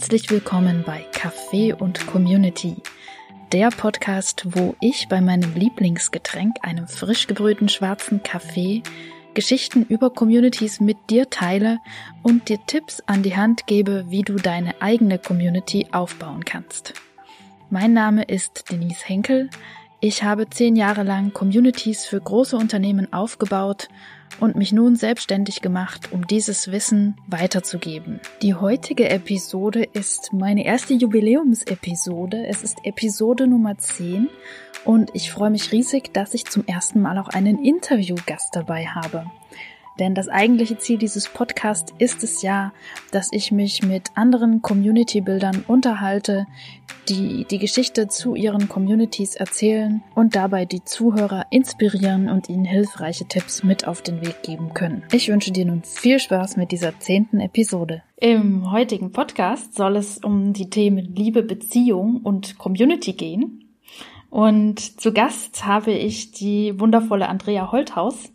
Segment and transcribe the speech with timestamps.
[0.00, 2.76] Herzlich willkommen bei Kaffee und Community,
[3.52, 8.82] der Podcast, wo ich bei meinem Lieblingsgetränk, einem frisch gebrühten schwarzen Kaffee,
[9.34, 11.80] Geschichten über Communities mit dir teile
[12.22, 16.94] und dir Tipps an die Hand gebe, wie du deine eigene Community aufbauen kannst.
[17.68, 19.50] Mein Name ist Denise Henkel.
[20.00, 23.88] Ich habe zehn Jahre lang Communities für große Unternehmen aufgebaut
[24.38, 28.20] und mich nun selbstständig gemacht, um dieses Wissen weiterzugeben.
[28.42, 32.46] Die heutige Episode ist meine erste Jubiläumsepisode.
[32.46, 34.28] Es ist Episode Nummer 10
[34.84, 39.26] und ich freue mich riesig, dass ich zum ersten Mal auch einen Interviewgast dabei habe.
[40.00, 42.72] Denn das eigentliche Ziel dieses Podcasts ist es ja,
[43.12, 46.46] dass ich mich mit anderen Community-Bildern unterhalte,
[47.10, 53.26] die die Geschichte zu ihren Communities erzählen und dabei die Zuhörer inspirieren und ihnen hilfreiche
[53.26, 55.02] Tipps mit auf den Weg geben können.
[55.12, 58.02] Ich wünsche dir nun viel Spaß mit dieser zehnten Episode.
[58.16, 63.64] Im heutigen Podcast soll es um die Themen Liebe, Beziehung und Community gehen.
[64.30, 68.32] Und zu Gast habe ich die wundervolle Andrea Holthaus.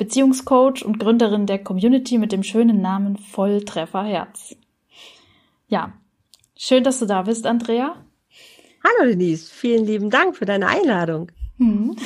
[0.00, 4.56] Beziehungscoach und Gründerin der Community mit dem schönen Namen Volltreffer Herz.
[5.68, 5.92] Ja,
[6.56, 8.02] schön, dass du da bist, Andrea.
[8.82, 11.30] Hallo Denise, vielen lieben Dank für deine Einladung.
[11.58, 11.96] Hm.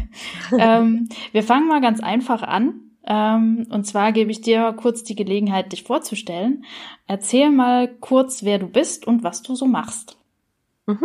[0.58, 2.80] ähm, wir fangen mal ganz einfach an.
[3.04, 6.64] Ähm, und zwar gebe ich dir kurz die Gelegenheit, dich vorzustellen.
[7.06, 10.16] Erzähl mal kurz, wer du bist und was du so machst.
[10.86, 11.04] Mhm.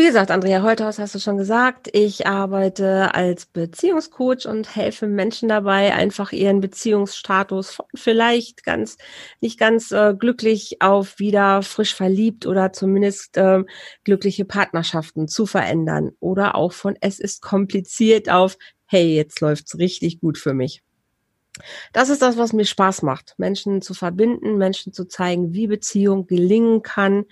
[0.00, 5.50] Wie gesagt, Andrea Holthaus hast du schon gesagt, ich arbeite als Beziehungscoach und helfe Menschen
[5.50, 8.96] dabei, einfach ihren Beziehungsstatus von vielleicht ganz,
[9.42, 13.62] nicht ganz äh, glücklich auf wieder frisch verliebt oder zumindest äh,
[14.02, 18.56] glückliche Partnerschaften zu verändern oder auch von es ist kompliziert auf
[18.86, 20.82] hey, jetzt läuft's richtig gut für mich.
[21.92, 26.26] Das ist das, was mir Spaß macht, Menschen zu verbinden, Menschen zu zeigen, wie Beziehung
[26.26, 27.26] gelingen kann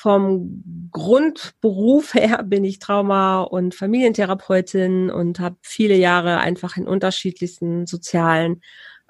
[0.00, 7.84] vom Grundberuf her bin ich Trauma- und Familientherapeutin und habe viele Jahre einfach in unterschiedlichsten
[7.84, 8.60] sozialen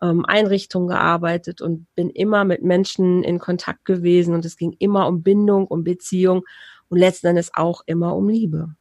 [0.01, 5.09] ähm, Einrichtungen gearbeitet und bin immer mit Menschen in Kontakt gewesen und es ging immer
[5.09, 6.45] um Bindung, um Beziehung
[6.89, 8.75] und letzten Endes auch immer um Liebe.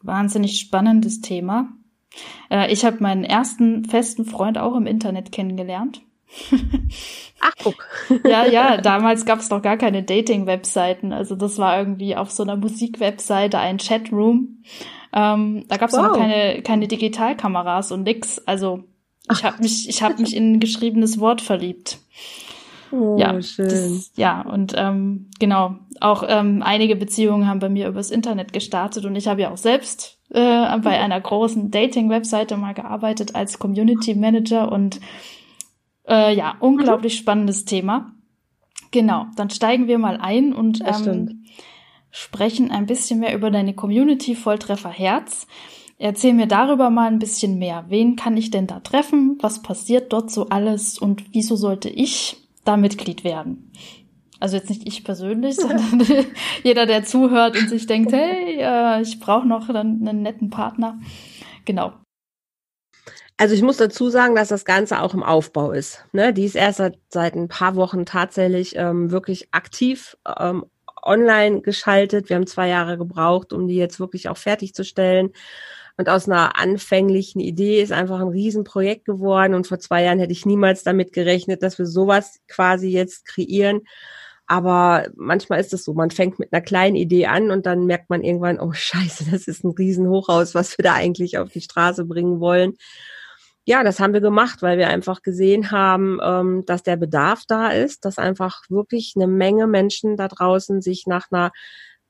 [0.00, 1.74] Wahnsinnig spannendes Thema.
[2.48, 6.00] Äh, ich habe meinen ersten festen Freund auch im Internet kennengelernt.
[7.40, 7.86] Ach, guck.
[8.24, 11.12] ja, ja, damals gab es noch gar keine Dating-Webseiten.
[11.12, 14.62] Also das war irgendwie auf so einer Musik-Webseite ein Chatroom.
[15.12, 16.08] Ähm, da gab es wow.
[16.08, 18.38] noch keine, keine Digitalkameras und nix.
[18.46, 18.84] Also
[19.30, 21.98] ich habe mich, ich habe mich in ein geschriebenes Wort verliebt.
[22.90, 23.68] Oh, ja, schön.
[23.68, 29.04] Das, ja, und ähm, genau, auch ähm, einige Beziehungen haben bei mir übers Internet gestartet
[29.04, 34.14] und ich habe ja auch selbst äh, bei einer großen Dating-Webseite mal gearbeitet als Community
[34.14, 35.00] Manager und
[36.08, 37.18] äh, ja, unglaublich mhm.
[37.18, 38.12] spannendes Thema.
[38.90, 41.44] Genau, dann steigen wir mal ein und ähm,
[42.10, 45.46] sprechen ein bisschen mehr über deine Community Volltreffer Herz.
[45.98, 47.86] Erzähl mir darüber mal ein bisschen mehr.
[47.88, 49.38] Wen kann ich denn da treffen?
[49.40, 50.98] Was passiert dort so alles?
[50.98, 53.72] Und wieso sollte ich da Mitglied werden?
[54.40, 56.06] Also jetzt nicht ich persönlich, sondern
[56.62, 61.00] jeder, der zuhört und sich denkt, hey, äh, ich brauche noch einen, einen netten Partner.
[61.64, 61.92] Genau.
[63.36, 66.04] Also ich muss dazu sagen, dass das Ganze auch im Aufbau ist.
[66.12, 66.32] Ne?
[66.32, 70.64] Die ist erst seit, seit ein paar Wochen tatsächlich ähm, wirklich aktiv ähm,
[71.02, 72.28] online geschaltet.
[72.28, 75.32] Wir haben zwei Jahre gebraucht, um die jetzt wirklich auch fertigzustellen.
[75.96, 79.54] Und aus einer anfänglichen Idee ist einfach ein Riesenprojekt geworden.
[79.54, 83.80] Und vor zwei Jahren hätte ich niemals damit gerechnet, dass wir sowas quasi jetzt kreieren.
[84.46, 88.10] Aber manchmal ist es so, man fängt mit einer kleinen Idee an und dann merkt
[88.10, 92.04] man irgendwann, oh scheiße, das ist ein Riesenhochhaus, was wir da eigentlich auf die Straße
[92.04, 92.74] bringen wollen
[93.66, 97.68] ja, das haben wir gemacht, weil wir einfach gesehen haben, ähm, dass der Bedarf da
[97.68, 101.50] ist, dass einfach wirklich eine Menge Menschen da draußen sich nach einer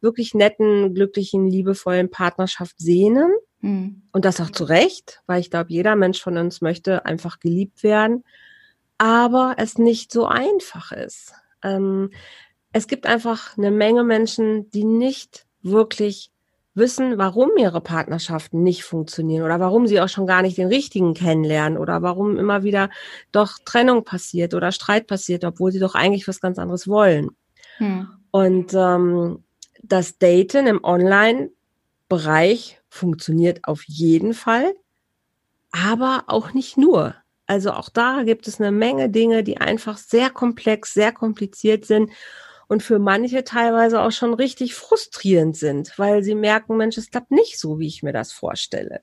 [0.00, 3.32] wirklich netten, glücklichen, liebevollen Partnerschaft sehnen.
[3.61, 4.02] Mhm.
[4.12, 7.82] Und das auch zu Recht, weil ich glaube, jeder Mensch von uns möchte einfach geliebt
[7.82, 8.25] werden,
[8.99, 11.34] aber es nicht so einfach ist.
[11.62, 12.11] Ähm,
[12.73, 16.32] es gibt einfach eine Menge Menschen, die nicht wirklich
[16.75, 21.15] wissen, warum ihre Partnerschaften nicht funktionieren oder warum sie auch schon gar nicht den richtigen
[21.15, 22.91] kennenlernen oder warum immer wieder
[23.32, 27.31] doch Trennung passiert oder Streit passiert, obwohl sie doch eigentlich was ganz anderes wollen.
[27.79, 28.09] Hm.
[28.31, 29.44] Und ähm,
[29.82, 34.75] das Daten im Online-Bereich funktioniert auf jeden Fall,
[35.70, 37.15] aber auch nicht nur.
[37.47, 42.11] Also auch da gibt es eine Menge Dinge, die einfach sehr komplex, sehr kompliziert sind
[42.69, 47.31] und für manche teilweise auch schon richtig frustrierend sind, weil sie merken, Mensch, es klappt
[47.31, 49.00] nicht so, wie ich mir das vorstelle.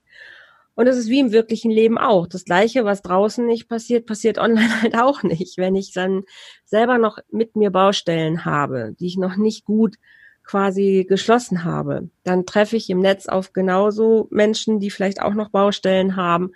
[0.73, 2.27] Und es ist wie im wirklichen Leben auch.
[2.27, 5.57] Das Gleiche, was draußen nicht passiert, passiert online halt auch nicht.
[5.57, 6.23] Wenn ich dann
[6.65, 9.97] selber noch mit mir Baustellen habe, die ich noch nicht gut
[10.43, 15.49] quasi geschlossen habe, dann treffe ich im Netz auf genauso Menschen, die vielleicht auch noch
[15.49, 16.51] Baustellen haben.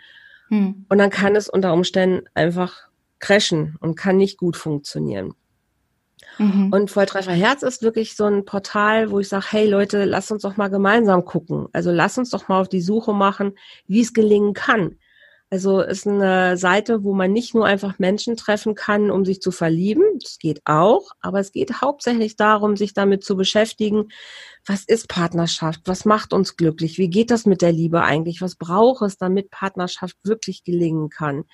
[0.50, 0.86] Hm.
[0.90, 2.88] Und dann kann es unter Umständen einfach
[3.20, 5.34] crashen und kann nicht gut funktionieren.
[6.38, 6.72] Mhm.
[6.72, 10.44] Und Volltreffer Herz ist wirklich so ein Portal, wo ich sage, hey Leute, lasst uns
[10.44, 11.68] doch mal gemeinsam gucken.
[11.74, 13.58] Also lasst uns doch mal auf die Suche machen,
[13.88, 14.98] wie es gelingen kann.
[15.52, 19.52] Also ist eine Seite, wo man nicht nur einfach Menschen treffen kann, um sich zu
[19.52, 20.04] verlieben.
[20.20, 24.10] Das geht auch, aber es geht hauptsächlich darum, sich damit zu beschäftigen,
[24.66, 25.82] was ist Partnerschaft?
[25.86, 26.98] Was macht uns glücklich?
[26.98, 28.42] Wie geht das mit der Liebe eigentlich?
[28.42, 31.46] Was braucht es, damit Partnerschaft wirklich gelingen kann?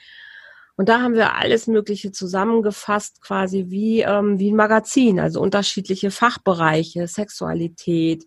[0.78, 6.12] Und da haben wir alles Mögliche zusammengefasst, quasi wie, ähm, wie ein Magazin, also unterschiedliche
[6.12, 8.26] Fachbereiche, Sexualität,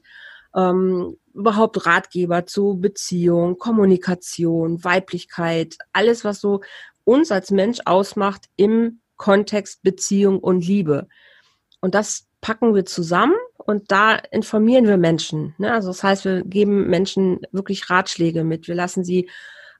[0.55, 6.61] ähm, überhaupt Ratgeber zu Beziehung, Kommunikation, Weiblichkeit, alles, was so
[7.05, 11.08] uns als Mensch ausmacht im Kontext Beziehung und Liebe.
[11.81, 15.55] Und das packen wir zusammen und da informieren wir Menschen.
[15.58, 15.73] Ne?
[15.73, 18.69] Also das heißt, wir geben Menschen wirklich Ratschläge mit.
[18.69, 19.29] Wir lassen sie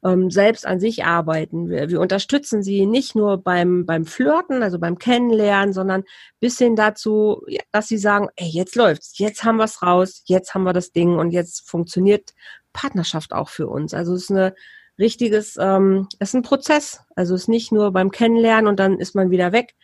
[0.05, 1.71] ähm, selbst an sich arbeiten.
[1.71, 6.05] Wir, wir unterstützen sie nicht nur beim, beim Flirten, also beim Kennenlernen, sondern
[6.41, 10.65] bis hin dazu, dass sie sagen, ey, jetzt läuft's, jetzt haben wir's raus, jetzt haben
[10.65, 12.35] wir das Ding und jetzt funktioniert
[12.73, 13.95] Partnerschaft auch für uns.
[13.95, 14.55] Also es ist eine
[14.99, 17.01] richtiges, ähm, es ist ein Prozess.
[17.17, 19.75] Also es ist nicht nur beim Kennenlernen und dann ist man wieder weg,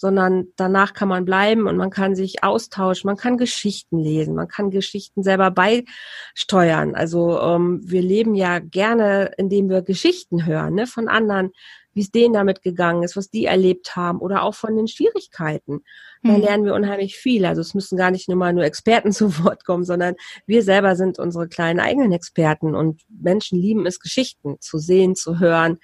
[0.00, 4.48] sondern danach kann man bleiben und man kann sich austauschen, man kann Geschichten lesen, man
[4.48, 6.94] kann Geschichten selber beisteuern.
[6.94, 11.50] Also ähm, wir leben ja gerne, indem wir Geschichten hören ne, von anderen,
[11.92, 15.82] wie es denen damit gegangen ist, was die erlebt haben oder auch von den Schwierigkeiten.
[16.22, 16.40] Da mhm.
[16.40, 17.44] lernen wir unheimlich viel.
[17.44, 20.14] Also es müssen gar nicht nur mal nur Experten zu Wort kommen, sondern
[20.46, 25.40] wir selber sind unsere kleinen eigenen Experten und Menschen lieben es, Geschichten zu sehen, zu
[25.40, 25.78] hören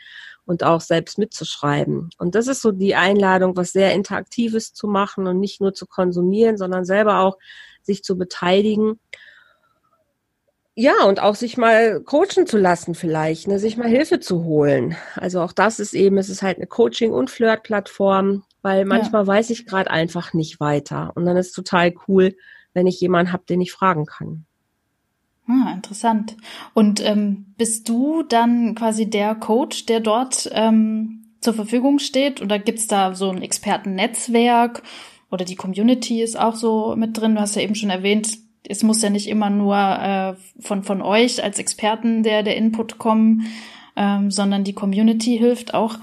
[0.47, 2.11] und auch selbst mitzuschreiben.
[2.19, 5.87] Und das ist so die Einladung, was sehr Interaktives zu machen und nicht nur zu
[5.87, 7.37] konsumieren, sondern selber auch
[7.83, 8.99] sich zu beteiligen.
[10.79, 14.95] Ja, und auch sich mal coachen zu lassen vielleicht, ne, sich mal Hilfe zu holen.
[15.15, 19.27] Also auch das ist eben, es ist halt eine Coaching- und Flirt-Plattform, weil manchmal ja.
[19.27, 21.13] weiß ich gerade einfach nicht weiter.
[21.15, 22.37] Und dann ist es total cool,
[22.75, 24.45] wenn ich jemanden habe, den ich fragen kann.
[25.49, 26.37] Ah, interessant.
[26.75, 32.43] Und ähm, bist du dann quasi der Coach, der dort ähm, zur Verfügung steht?
[32.43, 34.83] Oder gibt's da so ein Expertennetzwerk?
[35.31, 37.35] Oder die Community ist auch so mit drin?
[37.37, 38.39] Du hast ja eben schon erwähnt,
[38.69, 42.99] es muss ja nicht immer nur äh, von, von euch als Experten der, der Input
[42.99, 43.47] kommen,
[43.95, 45.99] ähm, sondern die Community hilft auch.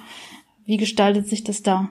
[0.66, 1.90] Wie gestaltet sich das da?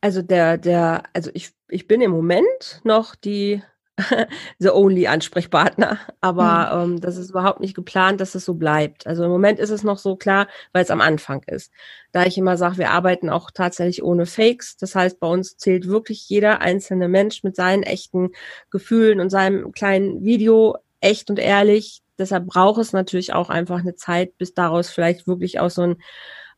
[0.00, 3.62] Also der, der, also ich, ich bin im Moment noch die
[4.58, 5.98] the only Ansprechpartner.
[6.20, 6.94] Aber mhm.
[6.94, 9.06] ähm, das ist überhaupt nicht geplant, dass es so bleibt.
[9.06, 11.72] Also im Moment ist es noch so klar, weil es am Anfang ist.
[12.12, 14.76] Da ich immer sage, wir arbeiten auch tatsächlich ohne Fakes.
[14.76, 18.30] Das heißt, bei uns zählt wirklich jeder einzelne Mensch mit seinen echten
[18.70, 22.02] Gefühlen und seinem kleinen Video echt und ehrlich.
[22.18, 25.96] Deshalb braucht es natürlich auch einfach eine Zeit, bis daraus vielleicht wirklich auch so ein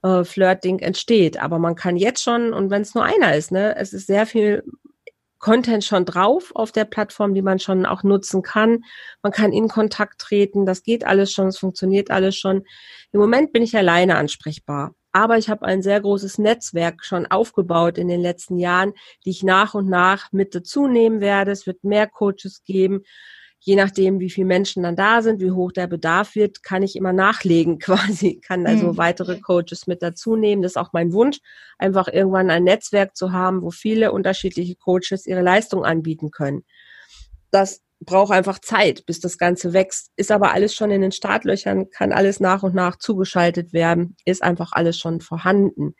[0.03, 1.43] äh, Flirt-Ding entsteht.
[1.43, 4.27] Aber man kann jetzt schon, und wenn es nur einer ist, ne, es ist sehr
[4.27, 4.63] viel
[5.41, 8.85] Content schon drauf auf der Plattform, die man schon auch nutzen kann.
[9.23, 12.65] Man kann in Kontakt treten, das geht alles schon, es funktioniert alles schon.
[13.11, 14.95] Im Moment bin ich alleine ansprechbar.
[15.13, 18.93] Aber ich habe ein sehr großes Netzwerk schon aufgebaut in den letzten Jahren,
[19.25, 21.51] die ich nach und nach mit dazu nehmen werde.
[21.51, 23.03] Es wird mehr Coaches geben
[23.63, 26.97] je nachdem, wie viele Menschen dann da sind, wie hoch der Bedarf wird, kann ich
[26.97, 28.97] immer nachlegen quasi, kann also mhm.
[28.97, 30.63] weitere Coaches mit dazu nehmen.
[30.63, 31.39] Das ist auch mein Wunsch,
[31.79, 36.65] einfach irgendwann ein Netzwerk zu haben, wo viele unterschiedliche Coaches ihre Leistung anbieten können.
[37.51, 40.11] Das braucht einfach Zeit, bis das Ganze wächst.
[40.17, 44.43] Ist aber alles schon in den Startlöchern, kann alles nach und nach zugeschaltet werden, ist
[44.43, 45.95] einfach alles schon vorhanden.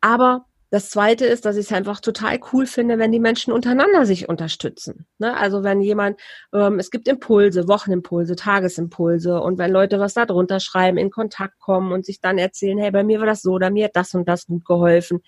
[0.00, 4.04] Aber das zweite ist, dass ich es einfach total cool finde, wenn die Menschen untereinander
[4.04, 5.06] sich unterstützen.
[5.18, 5.34] Ne?
[5.36, 6.20] Also wenn jemand,
[6.52, 11.58] ähm, es gibt Impulse, Wochenimpulse, Tagesimpulse und wenn Leute was da drunter schreiben, in Kontakt
[11.58, 14.14] kommen und sich dann erzählen, hey, bei mir war das so oder mir hat das
[14.14, 15.20] und das gut geholfen.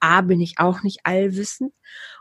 [0.00, 1.72] A, bin ich auch nicht allwissend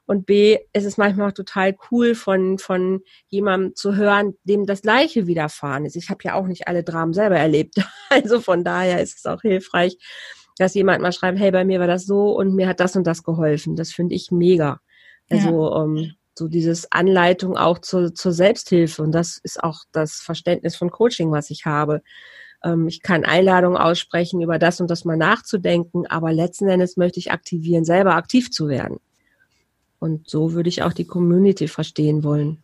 [0.06, 4.84] und B, ist es manchmal auch total cool von, von jemandem zu hören, dem das
[4.84, 5.96] Gleiche widerfahren ist.
[5.96, 7.76] Ich habe ja auch nicht alle Dramen selber erlebt.
[8.14, 9.96] Also von daher ist es auch hilfreich,
[10.62, 13.08] dass jemand mal schreibt, hey, bei mir war das so und mir hat das und
[13.08, 13.76] das geholfen.
[13.76, 14.80] Das finde ich mega.
[15.30, 15.84] Also ja.
[15.84, 20.92] ähm, so dieses Anleitung auch zur, zur Selbsthilfe und das ist auch das Verständnis von
[20.92, 22.02] Coaching, was ich habe.
[22.64, 27.20] Ähm, ich kann Einladungen aussprechen, über das und das mal nachzudenken, aber letzten Endes möchte
[27.20, 29.00] ich aktivieren, selber aktiv zu werden.
[30.00, 32.64] Und so würde ich auch die Community verstehen wollen.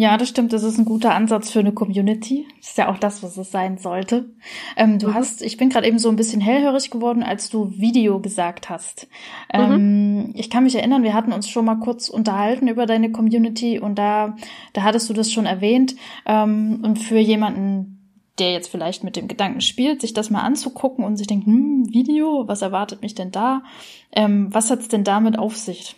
[0.00, 0.52] Ja, das stimmt.
[0.52, 2.46] Das ist ein guter Ansatz für eine Community.
[2.60, 4.30] Das ist ja auch das, was es sein sollte.
[4.76, 5.14] Ähm, du mhm.
[5.14, 9.08] hast, ich bin gerade eben so ein bisschen hellhörig geworden, als du Video gesagt hast.
[9.52, 10.34] Ähm, mhm.
[10.36, 13.96] Ich kann mich erinnern, wir hatten uns schon mal kurz unterhalten über deine Community und
[13.96, 14.36] da,
[14.72, 15.96] da hattest du das schon erwähnt.
[16.26, 21.04] Ähm, und für jemanden, der jetzt vielleicht mit dem Gedanken spielt, sich das mal anzugucken
[21.04, 23.64] und sich denkt, hm, Video, was erwartet mich denn da?
[24.12, 25.96] Ähm, was hat's denn damit auf sich?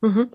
[0.00, 0.28] Mhm.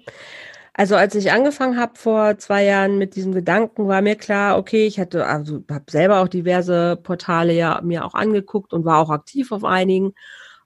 [0.79, 4.85] Also als ich angefangen habe vor zwei Jahren mit diesem Gedanken, war mir klar, okay,
[4.85, 9.09] ich hatte, also habe selber auch diverse Portale ja mir auch angeguckt und war auch
[9.09, 10.13] aktiv auf einigen.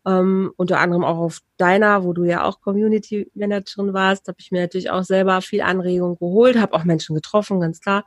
[0.06, 4.52] Ähm, unter anderem auch auf deiner, wo du ja auch Community Managerin warst, habe ich
[4.52, 8.04] mir natürlich auch selber viel Anregung geholt, habe auch Menschen getroffen, ganz klar.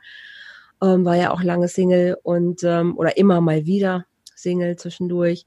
[0.82, 5.46] Ähm, war ja auch lange Single und ähm, oder immer mal wieder Single zwischendurch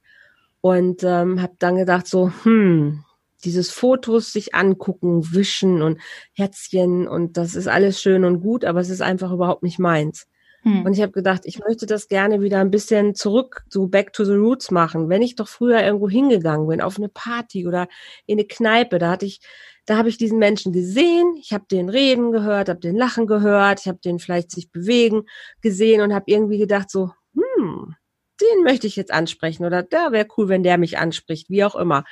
[0.61, 3.03] und ähm, habe dann gedacht so, hm,
[3.43, 5.99] dieses Fotos sich angucken, wischen und
[6.33, 10.27] Herzchen und das ist alles schön und gut, aber es ist einfach überhaupt nicht meins.
[10.63, 10.85] Hm.
[10.85, 14.25] Und ich habe gedacht, ich möchte das gerne wieder ein bisschen zurück, so back to
[14.25, 15.09] the roots machen.
[15.09, 17.87] Wenn ich doch früher irgendwo hingegangen bin, auf eine Party oder
[18.25, 19.39] in eine Kneipe, da hatte ich,
[19.85, 23.81] da habe ich diesen Menschen gesehen, ich habe den reden gehört, habe den lachen gehört,
[23.81, 25.23] ich habe den vielleicht sich bewegen
[25.61, 27.95] gesehen und habe irgendwie gedacht so, hm,
[28.41, 31.75] den möchte ich jetzt ansprechen oder da wäre cool, wenn der mich anspricht, wie auch
[31.75, 32.03] immer.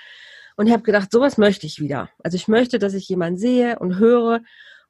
[0.55, 2.09] Und ich habe gedacht, sowas möchte ich wieder.
[2.23, 4.41] Also ich möchte, dass ich jemanden sehe und höre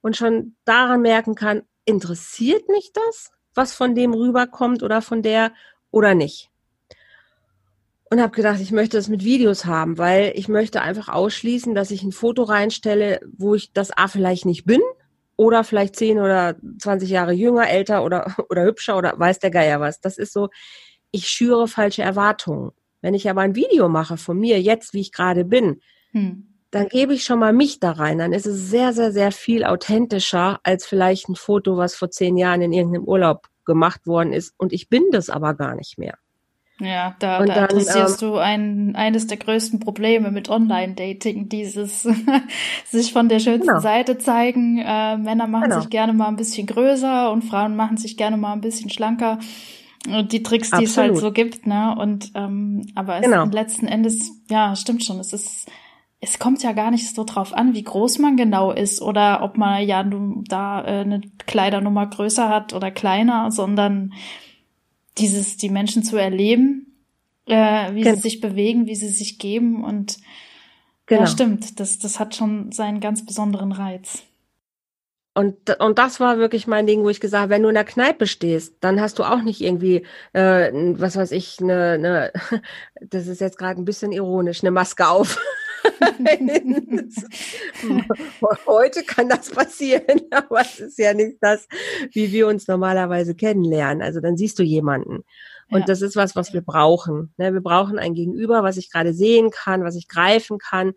[0.02, 5.52] und schon daran merken kann, interessiert mich das, was von dem rüberkommt oder von der
[5.92, 6.52] oder nicht.
[8.12, 11.90] Und habe gedacht, ich möchte das mit Videos haben, weil ich möchte einfach ausschließen, dass
[11.90, 14.82] ich ein Foto reinstelle, wo ich das A vielleicht nicht bin
[15.38, 19.80] oder vielleicht zehn oder zwanzig Jahre jünger, älter oder, oder hübscher oder weiß der Geier
[19.80, 20.02] was.
[20.02, 20.50] Das ist so,
[21.12, 22.72] ich schüre falsche Erwartungen.
[23.06, 25.80] Wenn ich aber ein Video mache von mir, jetzt wie ich gerade bin,
[26.12, 26.48] hm.
[26.72, 28.18] dann gebe ich schon mal mich da rein.
[28.18, 32.36] Dann ist es sehr, sehr, sehr viel authentischer als vielleicht ein Foto, was vor zehn
[32.36, 34.56] Jahren in irgendeinem Urlaub gemacht worden ist.
[34.58, 36.18] Und ich bin das aber gar nicht mehr.
[36.80, 41.48] Ja, da, und da dann, adressierst ähm, du ein, eines der größten Probleme mit Online-Dating,
[41.48, 42.10] dieses
[42.86, 43.82] sich von der schönsten genau.
[43.82, 44.80] Seite zeigen.
[44.80, 45.82] Äh, Männer machen genau.
[45.82, 49.38] sich gerne mal ein bisschen größer und Frauen machen sich gerne mal ein bisschen schlanker
[50.06, 50.90] die Tricks, die Absolut.
[50.90, 51.96] es halt so gibt, ne?
[51.98, 53.46] Und ähm, aber es genau.
[53.46, 55.20] letzten Endes, ja, stimmt schon.
[55.20, 55.68] Es ist,
[56.20, 59.58] es kommt ja gar nicht so drauf an, wie groß man genau ist oder ob
[59.58, 64.14] man ja da äh, eine Kleidernummer größer hat oder kleiner, sondern
[65.18, 66.96] dieses, die Menschen zu erleben,
[67.48, 68.16] äh, wie genau.
[68.16, 70.18] sie sich bewegen, wie sie sich geben und
[71.06, 71.22] genau.
[71.22, 71.80] ja, stimmt.
[71.80, 74.24] Das, das hat schon seinen ganz besonderen Reiz.
[75.38, 77.84] Und, und das war wirklich mein Ding, wo ich gesagt habe, wenn du in der
[77.84, 82.32] Kneipe stehst, dann hast du auch nicht irgendwie, äh, was weiß ich, eine, eine
[83.02, 85.38] das ist jetzt gerade ein bisschen ironisch, eine Maske auf.
[88.66, 91.68] Heute kann das passieren, aber es ist ja nicht das,
[92.14, 94.02] wie wir uns normalerweise kennenlernen.
[94.02, 95.26] Also dann siehst du jemanden.
[95.70, 95.86] Und ja.
[95.86, 97.34] das ist was, was wir brauchen.
[97.38, 97.54] Ne?
[97.54, 100.94] Wir brauchen ein Gegenüber, was ich gerade sehen kann, was ich greifen kann.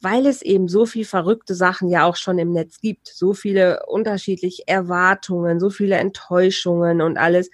[0.00, 3.84] Weil es eben so viel verrückte Sachen ja auch schon im Netz gibt, so viele
[3.86, 7.50] unterschiedliche Erwartungen, so viele Enttäuschungen und alles,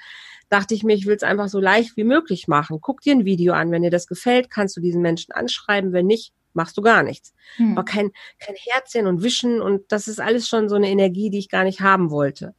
[0.48, 2.78] dachte ich mir, ich will es einfach so leicht wie möglich machen.
[2.80, 6.06] Guck dir ein Video an, wenn dir das gefällt, kannst du diesen Menschen anschreiben, wenn
[6.06, 7.34] nicht, machst du gar nichts.
[7.56, 7.72] Hm.
[7.72, 11.38] Aber kein, kein Herzchen und Wischen und das ist alles schon so eine Energie, die
[11.38, 12.54] ich gar nicht haben wollte.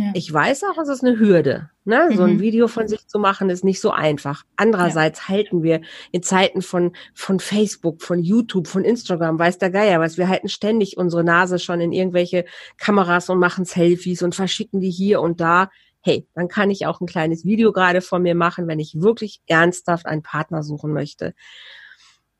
[0.00, 0.12] Ja.
[0.14, 1.68] Ich weiß auch, es ist eine Hürde.
[1.84, 2.08] Ne?
[2.10, 2.16] Mhm.
[2.16, 2.40] So ein mhm.
[2.40, 4.44] Video von sich zu machen, ist nicht so einfach.
[4.56, 5.28] Andererseits ja.
[5.28, 10.16] halten wir in Zeiten von, von Facebook, von YouTube, von Instagram, weiß der Geier was,
[10.16, 12.46] wir halten ständig unsere Nase schon in irgendwelche
[12.78, 15.68] Kameras und machen Selfies und verschicken die hier und da.
[16.00, 19.42] Hey, dann kann ich auch ein kleines Video gerade von mir machen, wenn ich wirklich
[19.46, 21.34] ernsthaft einen Partner suchen möchte.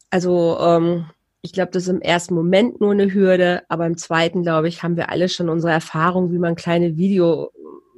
[0.08, 1.04] Also ähm,
[1.42, 4.82] ich glaube, das ist im ersten Moment nur eine Hürde, aber im zweiten, glaube ich,
[4.82, 7.50] haben wir alle schon unsere Erfahrung, wie man kleine Video,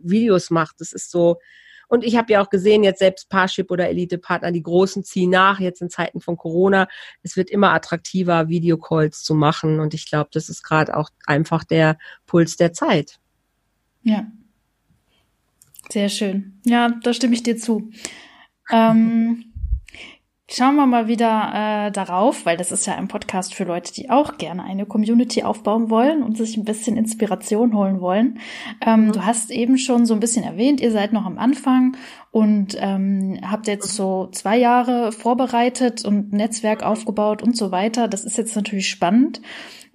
[0.03, 0.81] Videos macht.
[0.81, 1.39] Das ist so.
[1.89, 5.61] Und ich habe ja auch gesehen, jetzt selbst Parship oder Elite-Partner, die Großen ziehen nach,
[5.61, 6.89] jetzt in Zeiten von Corona.
[7.23, 9.81] Es wird immer attraktiver, Videocalls zu machen.
[9.81, 13.19] Und ich glaube, das ist gerade auch einfach der Puls der Zeit.
[14.03, 14.27] Ja.
[15.91, 16.61] Sehr schön.
[16.65, 17.91] Ja, da stimme ich dir zu.
[18.71, 19.52] Ähm,
[20.55, 24.11] Schauen wir mal wieder äh, darauf, weil das ist ja ein Podcast für Leute, die
[24.11, 28.39] auch gerne eine Community aufbauen wollen und sich ein bisschen Inspiration holen wollen.
[28.85, 29.13] Ähm, mhm.
[29.13, 31.97] Du hast eben schon so ein bisschen erwähnt, ihr seid noch am Anfang
[32.33, 38.07] und ähm, habt jetzt so zwei Jahre vorbereitet und Netzwerk aufgebaut und so weiter.
[38.07, 39.41] Das ist jetzt natürlich spannend.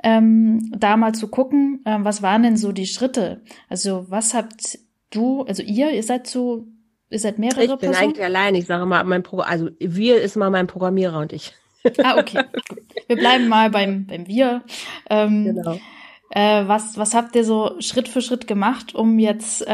[0.03, 3.43] Ähm, da mal zu gucken, äh, was waren denn so die Schritte?
[3.69, 4.79] Also was habt
[5.11, 6.65] du, also ihr, ihr seid so
[7.09, 8.09] Ihr seid mehrere Ich bin Personen?
[8.09, 8.55] eigentlich allein.
[8.55, 11.53] Ich sage mal, mein Pro also wir ist mal mein Programmierer und ich.
[12.03, 12.43] Ah, okay.
[13.07, 14.61] Wir bleiben mal beim, beim Wir.
[15.09, 15.79] Ähm, genau.
[16.31, 19.65] Äh, was, was habt ihr so Schritt für Schritt gemacht, um jetzt äh,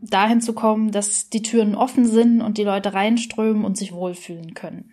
[0.00, 4.54] dahin zu kommen, dass die Türen offen sind und die Leute reinströmen und sich wohlfühlen
[4.54, 4.90] können?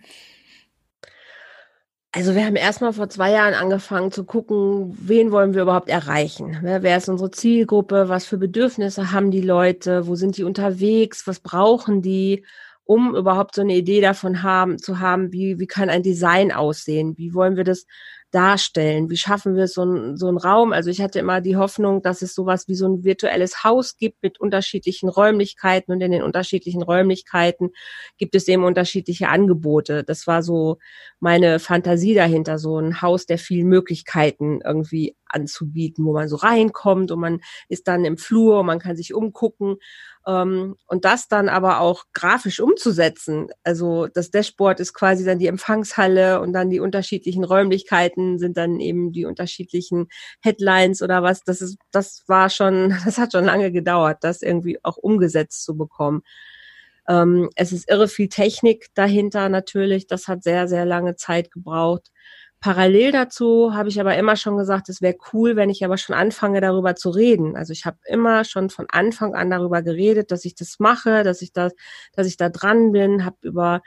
[2.16, 6.56] Also wir haben erstmal vor zwei Jahren angefangen zu gucken, wen wollen wir überhaupt erreichen?
[6.62, 8.08] Wer ist unsere Zielgruppe?
[8.08, 10.06] Was für Bedürfnisse haben die Leute?
[10.06, 11.26] Wo sind die unterwegs?
[11.26, 12.42] Was brauchen die?
[12.86, 17.18] um überhaupt so eine Idee davon haben, zu haben, wie, wie kann ein Design aussehen?
[17.18, 17.84] Wie wollen wir das
[18.30, 19.08] darstellen?
[19.10, 20.72] Wie schaffen wir so, ein, so einen Raum?
[20.72, 24.22] Also ich hatte immer die Hoffnung, dass es sowas wie so ein virtuelles Haus gibt
[24.22, 27.70] mit unterschiedlichen Räumlichkeiten und in den unterschiedlichen Räumlichkeiten
[28.18, 30.04] gibt es eben unterschiedliche Angebote.
[30.04, 30.78] Das war so
[31.20, 37.10] meine Fantasie dahinter, so ein Haus der vielen Möglichkeiten irgendwie anzubieten, wo man so reinkommt
[37.10, 39.76] und man ist dann im Flur und man kann sich umgucken
[40.26, 43.48] ähm, und das dann aber auch grafisch umzusetzen.
[43.62, 48.80] Also das Dashboard ist quasi dann die Empfangshalle und dann die unterschiedlichen Räumlichkeiten sind dann
[48.80, 50.08] eben die unterschiedlichen
[50.40, 51.42] Headlines oder was.
[51.44, 55.76] Das ist, das war schon, das hat schon lange gedauert, das irgendwie auch umgesetzt zu
[55.76, 56.22] bekommen.
[57.08, 60.06] Ähm, es ist irre viel Technik dahinter natürlich.
[60.06, 62.10] Das hat sehr, sehr lange Zeit gebraucht.
[62.66, 66.16] Parallel dazu habe ich aber immer schon gesagt, es wäre cool, wenn ich aber schon
[66.16, 67.56] anfange, darüber zu reden.
[67.56, 71.42] Also ich habe immer schon von Anfang an darüber geredet, dass ich das mache, dass
[71.42, 71.70] ich da,
[72.14, 73.82] dass ich da dran bin, habe über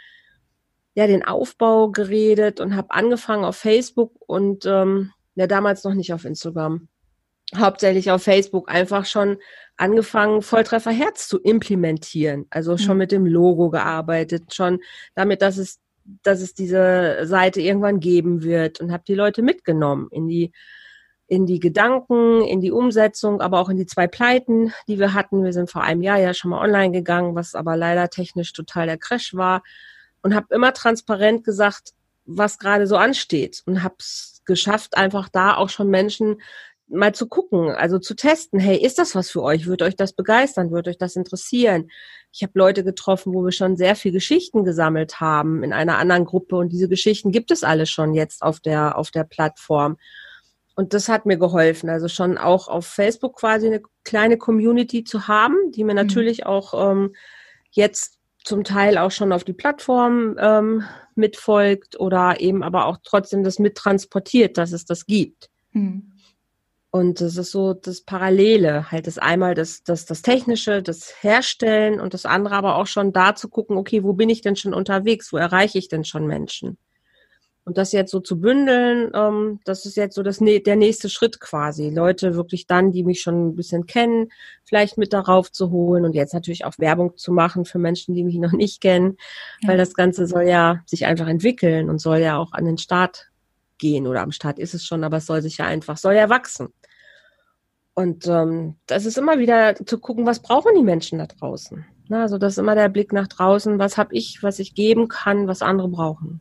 [0.95, 6.13] ja den Aufbau geredet und habe angefangen auf Facebook und ähm, ja damals noch nicht
[6.13, 6.88] auf Instagram.
[7.53, 9.39] Hauptsächlich auf Facebook einfach schon
[9.75, 12.45] angefangen, Volltreffer Herz zu implementieren.
[12.50, 13.00] Also schon mhm.
[13.00, 14.79] mit dem Logo gearbeitet, schon
[15.15, 15.81] damit, dass es
[16.23, 20.51] dass es diese Seite irgendwann geben wird und habe die Leute mitgenommen in die
[21.27, 25.43] in die Gedanken, in die Umsetzung, aber auch in die zwei Pleiten, die wir hatten.
[25.43, 28.87] Wir sind vor einem Jahr ja schon mal online gegangen, was aber leider technisch total
[28.87, 29.61] der Crash war
[30.23, 31.91] und habe immer transparent gesagt,
[32.25, 36.41] was gerade so ansteht und habe es geschafft, einfach da auch schon Menschen
[36.89, 39.67] mal zu gucken, also zu testen, hey, ist das was für euch?
[39.67, 40.71] Würde euch das begeistern?
[40.71, 41.89] Würde euch das interessieren?
[42.32, 46.25] Ich habe Leute getroffen, wo wir schon sehr viel Geschichten gesammelt haben in einer anderen
[46.25, 49.97] Gruppe und diese Geschichten gibt es alle schon jetzt auf der, auf der Plattform.
[50.75, 55.28] Und das hat mir geholfen, also schon auch auf Facebook quasi eine kleine Community zu
[55.28, 56.08] haben, die mir mhm.
[56.08, 57.13] natürlich auch ähm,
[57.71, 60.84] jetzt zum Teil auch schon auf die Plattform ähm,
[61.15, 65.49] mitfolgt oder eben aber auch trotzdem das mittransportiert, dass es das gibt.
[65.71, 66.13] Mhm.
[66.91, 71.99] Und das ist so das Parallele, halt das einmal das, das, das Technische, das Herstellen
[71.99, 74.73] und das andere aber auch schon da zu gucken, okay, wo bin ich denn schon
[74.73, 75.32] unterwegs?
[75.32, 76.80] Wo erreiche ich denn schon Menschen?
[77.63, 81.39] Und das jetzt so zu bündeln, ähm, das ist jetzt so das, der nächste Schritt
[81.39, 81.91] quasi.
[81.91, 84.30] Leute wirklich dann, die mich schon ein bisschen kennen,
[84.63, 88.23] vielleicht mit darauf zu holen und jetzt natürlich auch Werbung zu machen für Menschen, die
[88.23, 89.17] mich noch nicht kennen,
[89.62, 89.69] ja.
[89.69, 93.28] weil das Ganze soll ja sich einfach entwickeln und soll ja auch an den Start
[93.79, 96.29] gehen oder am Start ist es schon, aber es soll sich ja einfach, soll ja
[96.29, 96.69] wachsen.
[97.95, 101.85] Und ähm, das ist immer wieder zu gucken, was brauchen die Menschen da draußen.
[102.07, 105.07] Na, also das ist immer der Blick nach draußen, was habe ich, was ich geben
[105.07, 106.39] kann, was andere brauchen.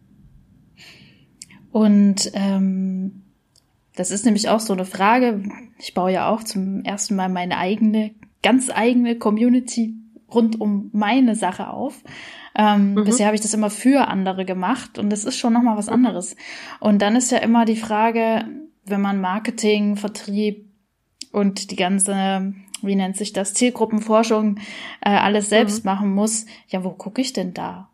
[1.71, 3.25] Und ähm,
[3.95, 5.43] das ist nämlich auch so eine Frage.
[5.79, 9.95] Ich baue ja auch zum ersten Mal meine eigene, ganz eigene Community
[10.33, 12.03] rund um meine Sache auf.
[12.59, 13.05] Ähm, mhm.
[13.05, 16.37] Bisher habe ich das immer für andere gemacht und das ist schon nochmal was anderes.
[16.81, 18.45] Und dann ist ja immer die Frage,
[18.85, 20.69] wenn man Marketing, Vertrieb,
[21.33, 24.59] und die ganze, wie nennt sich das, Zielgruppenforschung
[25.01, 25.91] äh, alles selbst mhm.
[25.91, 27.89] machen muss, ja, wo gucke ich denn da?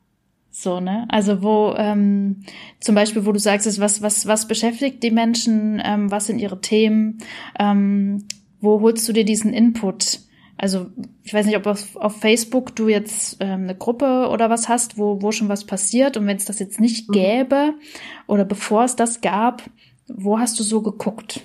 [0.50, 1.06] So, ne?
[1.08, 2.44] Also wo ähm,
[2.78, 6.38] zum Beispiel, wo du sagst, ist, was, was, was beschäftigt die Menschen, ähm, was sind
[6.38, 7.18] ihre Themen,
[7.58, 8.24] ähm,
[8.60, 10.20] wo holst du dir diesen Input?
[10.56, 10.90] Also
[11.22, 14.98] ich weiß nicht, ob auf, auf Facebook du jetzt ähm, eine Gruppe oder was hast,
[14.98, 17.12] wo, wo schon was passiert und wenn es das jetzt nicht mhm.
[17.12, 17.74] gäbe
[18.26, 19.62] oder bevor es das gab,
[20.06, 21.40] wo hast du so geguckt?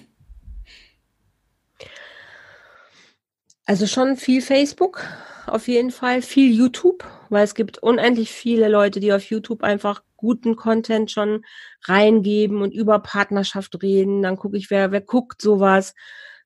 [3.65, 5.05] Also schon viel Facebook,
[5.45, 10.03] auf jeden Fall, viel YouTube, weil es gibt unendlich viele Leute, die auf YouTube einfach
[10.17, 11.45] guten Content schon
[11.85, 14.21] reingeben und über Partnerschaft reden.
[14.21, 15.93] Dann gucke ich, wer, wer guckt sowas.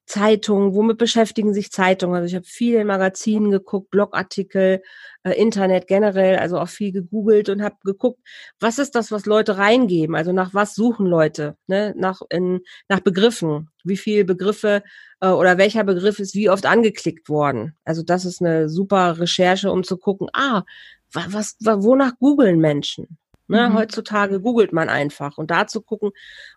[0.05, 2.15] Zeitungen, womit beschäftigen sich Zeitungen?
[2.15, 4.81] Also ich habe viel in Magazinen geguckt, Blogartikel,
[5.23, 8.19] äh, Internet generell, also auch viel gegoogelt und habe geguckt,
[8.59, 10.15] was ist das, was Leute reingeben?
[10.15, 11.57] Also nach was suchen Leute?
[11.67, 11.93] Ne?
[11.97, 13.69] Nach, in, nach Begriffen.
[13.83, 14.83] Wie viele Begriffe
[15.21, 17.75] äh, oder welcher Begriff ist wie oft angeklickt worden?
[17.85, 20.63] Also das ist eine super Recherche, um zu gucken, ah,
[21.11, 23.17] was, was wonach googeln Menschen?
[23.47, 23.73] Ne, mhm.
[23.73, 26.11] Heutzutage googelt man einfach und da zu gucken,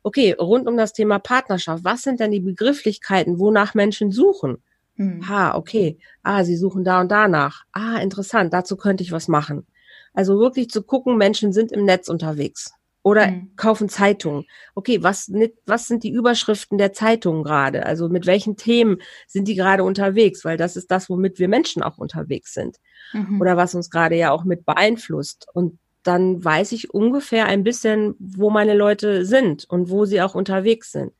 [0.05, 4.63] okay, rund um das Thema Partnerschaft, was sind denn die Begrifflichkeiten, wonach Menschen suchen?
[4.95, 5.29] Mhm.
[5.29, 5.99] Ha, okay.
[6.23, 7.65] Ah, sie suchen da und danach.
[7.73, 9.67] Ah, interessant, dazu könnte ich was machen.
[10.15, 12.73] Also wirklich zu gucken, Menschen sind im Netz unterwegs.
[13.07, 13.53] oder mhm.
[13.55, 14.47] kaufen Zeitungen.
[14.75, 15.31] Okay, was,
[15.65, 17.87] was sind die Überschriften der Zeitungen gerade?
[17.87, 18.97] Also mit welchen Themen
[19.29, 20.45] sind die gerade unterwegs?
[20.45, 22.79] Weil das ist das, womit wir Menschen auch unterwegs sind.
[23.13, 23.41] Mhm.
[23.41, 25.47] Oder was uns gerade ja auch mit beeinflusst.
[25.55, 30.35] Und dann weiß ich ungefähr ein bisschen, wo meine Leute sind und wo sie auch
[30.35, 31.13] unterwegs sind.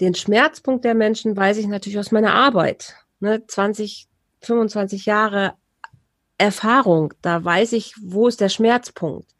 [0.00, 2.96] Den Schmerzpunkt der Menschen weiß ich natürlich aus meiner Arbeit.
[3.20, 4.08] Ne, 20,
[4.40, 5.54] 25 Jahre
[6.38, 9.30] Erfahrung, da weiß ich, wo ist der Schmerzpunkt.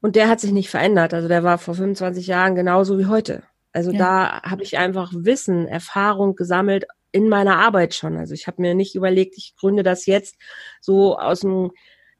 [0.00, 1.12] Und der hat sich nicht verändert.
[1.12, 3.42] Also der war vor 25 Jahren genauso wie heute.
[3.72, 3.98] Also ja.
[3.98, 8.16] da habe ich einfach Wissen, Erfahrung gesammelt in meiner Arbeit schon.
[8.16, 10.36] Also ich habe mir nicht überlegt, ich gründe das jetzt
[10.80, 11.72] so aus dem,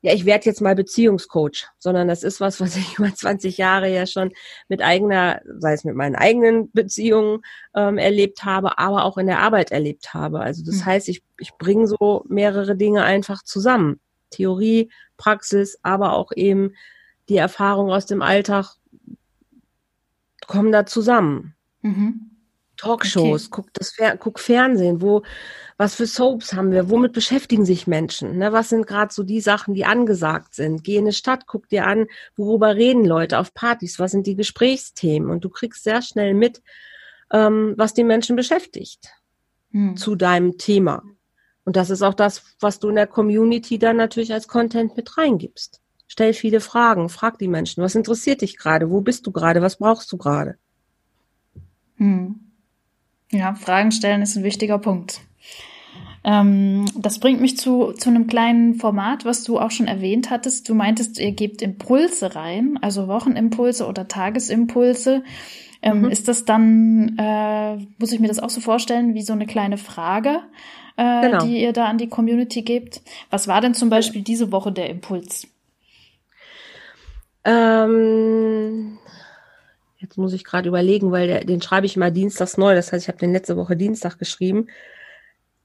[0.03, 3.93] ja, ich werde jetzt mal Beziehungscoach, sondern das ist was, was ich über 20 Jahre
[3.93, 4.33] ja schon
[4.69, 7.41] mit eigener, sei es mit meinen eigenen Beziehungen
[7.75, 10.41] ähm, erlebt habe, aber auch in der Arbeit erlebt habe.
[10.41, 10.87] Also das mhm.
[10.87, 14.01] heißt, ich, ich bringe so mehrere Dinge einfach zusammen.
[14.31, 16.75] Theorie, Praxis, aber auch eben
[17.29, 18.75] die Erfahrungen aus dem Alltag
[20.47, 21.55] kommen da zusammen.
[21.83, 22.36] Mhm.
[22.77, 23.51] Talkshows, okay.
[23.51, 25.23] guck das Fer guck Fernsehen, wo
[25.79, 28.53] was für Soaps haben wir, womit beschäftigen sich Menschen, ne?
[28.53, 30.85] Was sind gerade so die Sachen, die angesagt sind?
[30.85, 34.37] Geh in eine Stadt, guck dir an, worüber reden Leute auf Partys, was sind die
[34.37, 36.63] Gesprächsthemen und du kriegst sehr schnell mit,
[37.31, 39.09] ähm, was die Menschen beschäftigt
[39.73, 39.97] hm.
[39.97, 41.03] zu deinem Thema.
[41.65, 45.19] Und das ist auch das, was du in der Community dann natürlich als Content mit
[45.19, 45.83] reingibst.
[46.07, 49.77] Stell viele Fragen, frag die Menschen, was interessiert dich gerade, wo bist du gerade, was
[49.77, 50.57] brauchst du gerade?
[51.97, 52.46] Hm.
[53.33, 55.21] Ja, Fragen stellen ist ein wichtiger Punkt.
[56.27, 60.69] Ähm, das bringt mich zu, zu einem kleinen Format, was du auch schon erwähnt hattest.
[60.69, 65.23] Du meintest, ihr gebt Impulse rein, also Wochenimpulse oder Tagesimpulse.
[65.83, 66.11] Ähm, mhm.
[66.11, 69.79] Ist das dann, äh, muss ich mir das auch so vorstellen, wie so eine kleine
[69.79, 70.41] Frage,
[70.97, 71.45] äh, genau.
[71.45, 73.03] die ihr da an die Community gebt?
[73.31, 75.47] Was war denn zum Beispiel diese Woche der Impuls?
[77.45, 78.99] Ähm,
[79.99, 82.75] jetzt muss ich gerade überlegen, weil der, den schreibe ich mal dienstags neu.
[82.75, 84.69] Das heißt, ich habe den letzte Woche Dienstag geschrieben.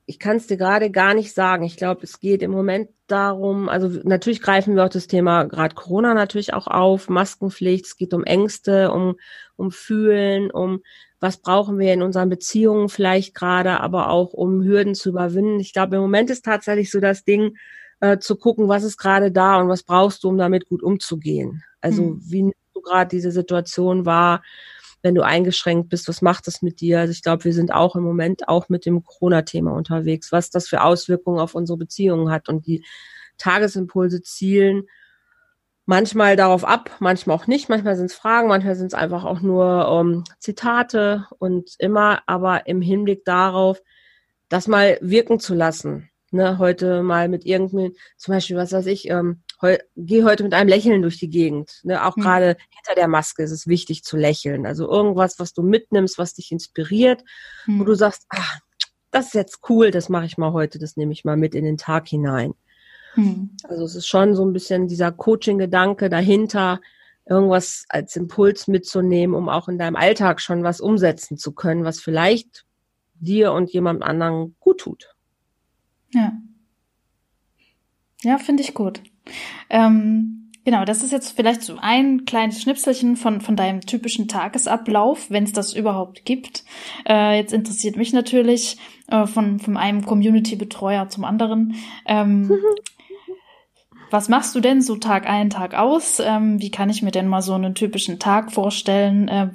[0.06, 1.64] Ich kann es dir gerade gar nicht sagen.
[1.64, 5.76] Ich glaube, es geht im Moment darum, also natürlich greifen wir auch das Thema gerade
[5.76, 9.16] Corona natürlich auch auf, Maskenpflicht, es geht um Ängste, um,
[9.58, 10.82] um Fühlen, um
[11.20, 15.60] was brauchen wir in unseren Beziehungen vielleicht gerade, aber auch um Hürden zu überwinden.
[15.60, 17.56] Ich glaube, im Moment ist tatsächlich so das Ding,
[18.02, 21.64] äh, zu gucken, was ist gerade da und was brauchst du, um damit gut umzugehen.
[21.80, 22.22] Also mhm.
[22.26, 24.44] wie gerade diese Situation wahr,
[25.02, 27.00] wenn du eingeschränkt bist, was macht das mit dir?
[27.00, 30.68] Also ich glaube, wir sind auch im Moment auch mit dem Corona-Thema unterwegs, was das
[30.68, 32.86] für Auswirkungen auf unsere Beziehungen hat und die
[33.38, 34.84] Tagesimpulse zielen
[35.86, 37.68] manchmal darauf ab, manchmal auch nicht.
[37.68, 42.68] Manchmal sind es Fragen, manchmal sind es einfach auch nur um, Zitate und immer aber
[42.68, 43.82] im Hinblick darauf,
[44.50, 46.10] das mal wirken zu lassen.
[46.34, 50.54] Ne, heute mal mit irgendeinem, zum Beispiel, was weiß ich, ähm, heu, geh heute mit
[50.54, 51.82] einem Lächeln durch die Gegend.
[51.84, 52.04] Ne?
[52.06, 52.22] Auch mhm.
[52.22, 54.66] gerade hinter der Maske ist es wichtig zu lächeln.
[54.66, 57.24] Also irgendwas, was du mitnimmst, was dich inspiriert,
[57.66, 57.80] mhm.
[57.80, 58.60] wo du sagst, ah,
[59.12, 61.66] das ist jetzt cool, das mache ich mal heute, das nehme ich mal mit in
[61.66, 62.54] den Tag hinein.
[63.16, 63.52] Mhm.
[63.64, 66.80] Also es ist schon so ein bisschen dieser Coaching-Gedanke dahinter,
[67.26, 72.00] irgendwas als Impuls mitzunehmen, um auch in deinem Alltag schon was umsetzen zu können, was
[72.00, 72.66] vielleicht
[73.16, 75.16] dir und jemand anderen gut tut.
[76.14, 76.34] Ja.
[78.24, 79.02] Ja, finde ich gut.
[79.70, 85.30] Ähm, genau, das ist jetzt vielleicht so ein kleines Schnipselchen von, von deinem typischen Tagesablauf,
[85.30, 86.64] wenn es das überhaupt gibt.
[87.08, 91.76] Äh, jetzt interessiert mich natürlich äh, von, von einem Community-Betreuer zum anderen.
[92.06, 92.52] Ähm,
[94.12, 96.20] Was machst du denn so Tag ein, Tag aus?
[96.20, 99.30] Ähm, wie kann ich mir denn mal so einen typischen Tag vorstellen?
[99.30, 99.52] Äh,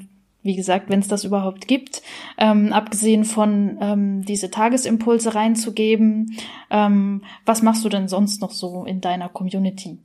[0.46, 2.02] wie gesagt, wenn es das überhaupt gibt,
[2.38, 6.36] ähm, abgesehen von ähm, diese Tagesimpulse reinzugeben,
[6.70, 9.98] ähm, was machst du denn sonst noch so in deiner Community?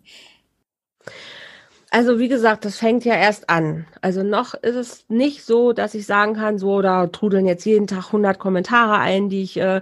[1.93, 3.86] Also wie gesagt, das fängt ja erst an.
[3.99, 7.86] Also noch ist es nicht so, dass ich sagen kann, so da trudeln jetzt jeden
[7.86, 9.82] Tag 100 Kommentare ein, die ich, äh,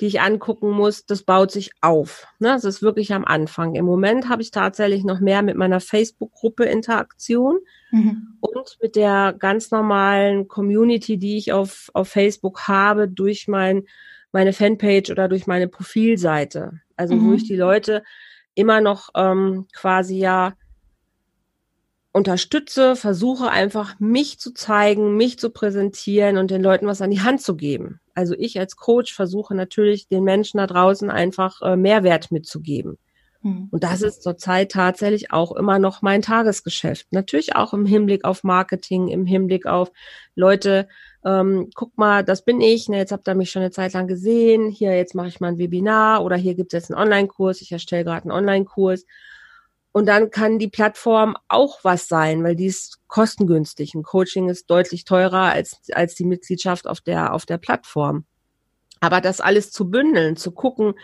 [0.00, 1.04] die ich angucken muss.
[1.04, 2.26] Das baut sich auf.
[2.38, 2.48] Ne?
[2.48, 3.74] Das ist wirklich am Anfang.
[3.74, 7.58] Im Moment habe ich tatsächlich noch mehr mit meiner Facebook-Gruppe Interaktion
[7.90, 8.36] mhm.
[8.40, 13.84] und mit der ganz normalen Community, die ich auf, auf Facebook habe, durch mein,
[14.32, 16.80] meine Fanpage oder durch meine Profilseite.
[16.96, 17.28] Also mhm.
[17.28, 18.02] wo ich die Leute
[18.54, 20.54] immer noch ähm, quasi ja
[22.12, 27.20] unterstütze, versuche einfach mich zu zeigen, mich zu präsentieren und den Leuten was an die
[27.20, 28.00] Hand zu geben.
[28.14, 32.98] Also ich als Coach versuche natürlich den Menschen da draußen einfach äh, Mehrwert mitzugeben.
[33.42, 33.68] Hm.
[33.70, 37.06] Und das ist zurzeit tatsächlich auch immer noch mein Tagesgeschäft.
[37.10, 39.90] Natürlich auch im Hinblick auf Marketing, im Hinblick auf
[40.34, 40.88] Leute,
[41.24, 44.06] ähm, guck mal, das bin ich, ne, jetzt habt ihr mich schon eine Zeit lang
[44.06, 47.60] gesehen, hier jetzt mache ich mal ein Webinar oder hier gibt es jetzt einen Online-Kurs,
[47.60, 49.04] ich erstelle gerade einen Online-Kurs
[49.92, 53.94] und dann kann die Plattform auch was sein, weil die ist kostengünstig.
[53.94, 58.24] Ein Coaching ist deutlich teurer als, als die Mitgliedschaft auf der, auf der Plattform.
[59.00, 60.94] Aber das alles zu bündeln, zu gucken,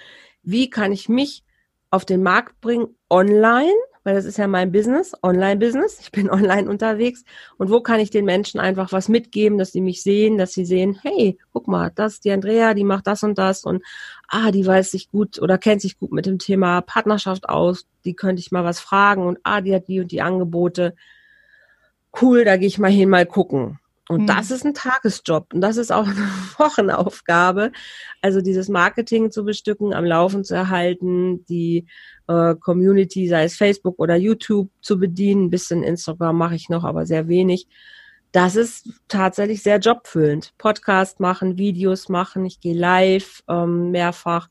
[0.43, 1.43] wie kann ich mich
[1.91, 5.99] auf den Markt bringen online, weil das ist ja mein Business, Online-Business.
[6.01, 7.25] Ich bin online unterwegs.
[7.59, 10.65] Und wo kann ich den Menschen einfach was mitgeben, dass sie mich sehen, dass sie
[10.65, 13.83] sehen, hey, guck mal, das ist die Andrea, die macht das und das und
[14.29, 18.15] ah, die weiß sich gut oder kennt sich gut mit dem Thema Partnerschaft aus, die
[18.15, 20.95] könnte ich mal was fragen und ah, die hat die und die Angebote.
[22.21, 23.79] Cool, da gehe ich mal hin, mal gucken.
[24.09, 24.27] Und mhm.
[24.27, 27.73] das ist ein Tagesjob und das ist auch eine Wochenaufgabe.
[28.23, 31.87] Also dieses Marketing zu bestücken, am Laufen zu erhalten, die
[32.29, 35.47] äh, Community, sei es Facebook oder YouTube, zu bedienen.
[35.47, 37.67] Ein bisschen Instagram mache ich noch, aber sehr wenig.
[38.33, 40.53] Das ist tatsächlich sehr jobfüllend.
[40.59, 44.49] Podcast machen, Videos machen, ich gehe live ähm, mehrfach.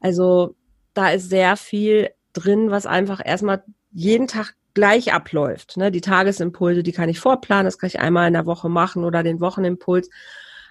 [0.00, 0.56] Also
[0.94, 5.76] da ist sehr viel drin, was einfach erstmal jeden Tag gleich abläuft.
[5.76, 5.90] Ne?
[5.90, 9.24] Die Tagesimpulse, die kann ich vorplanen, das kann ich einmal in der Woche machen oder
[9.24, 10.08] den Wochenimpuls.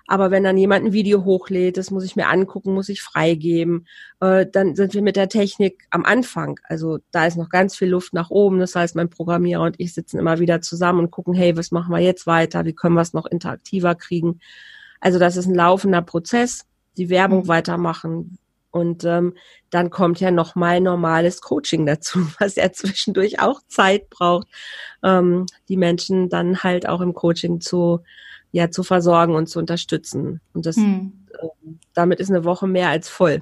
[0.07, 3.85] Aber wenn dann jemand ein Video hochlädt, das muss ich mir angucken, muss ich freigeben,
[4.21, 6.57] äh, dann sind wir mit der Technik am Anfang.
[6.63, 8.59] Also da ist noch ganz viel Luft nach oben.
[8.59, 11.93] Das heißt, mein Programmierer und ich sitzen immer wieder zusammen und gucken, hey, was machen
[11.93, 12.63] wir jetzt weiter?
[12.63, 14.39] Wie können wir es noch interaktiver kriegen?
[15.01, 16.65] Also das ist ein laufender Prozess.
[16.95, 17.47] Die Werbung mhm.
[17.49, 18.37] weitermachen,
[18.71, 19.35] und ähm,
[19.69, 24.47] dann kommt ja noch mal normales Coaching dazu, was ja zwischendurch auch Zeit braucht,
[25.03, 28.01] ähm, die Menschen dann halt auch im Coaching zu
[28.51, 30.39] ja zu versorgen und zu unterstützen.
[30.53, 31.27] Und das hm.
[31.33, 31.47] äh,
[31.93, 33.41] damit ist eine Woche mehr als voll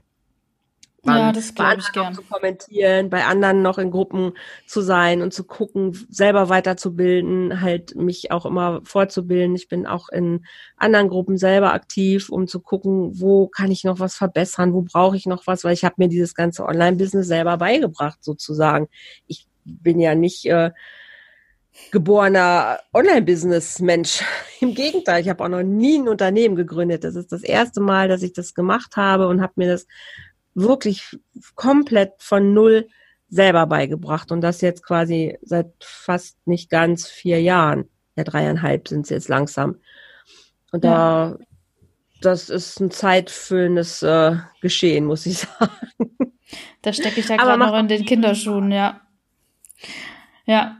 [1.05, 2.13] waren, ja, das glaube ich gern.
[2.13, 4.33] zu kommentieren, bei anderen noch in Gruppen
[4.65, 9.55] zu sein und zu gucken, selber weiterzubilden, halt mich auch immer fortzubilden.
[9.55, 10.45] Ich bin auch in
[10.77, 15.15] anderen Gruppen selber aktiv, um zu gucken, wo kann ich noch was verbessern, wo brauche
[15.15, 18.87] ich noch was, weil ich habe mir dieses ganze Online-Business selber beigebracht sozusagen.
[19.27, 20.71] Ich bin ja nicht äh,
[21.91, 24.23] geborener Online-Business-Mensch.
[24.61, 27.03] Im Gegenteil, ich habe auch noch nie ein Unternehmen gegründet.
[27.03, 29.87] Das ist das erste Mal, dass ich das gemacht habe und habe mir das
[30.55, 31.17] wirklich
[31.55, 32.87] komplett von null
[33.29, 37.89] selber beigebracht und das jetzt quasi seit fast nicht ganz vier Jahren.
[38.15, 39.75] Ja, dreieinhalb sind es jetzt langsam.
[40.71, 41.29] Und ja.
[41.31, 41.37] da,
[42.21, 46.11] das ist ein zeitfüllendes äh, Geschehen, muss ich sagen.
[46.81, 49.01] Da stecke ich ja gerade noch in den Kinderschuhen, ja.
[50.45, 50.77] Ja.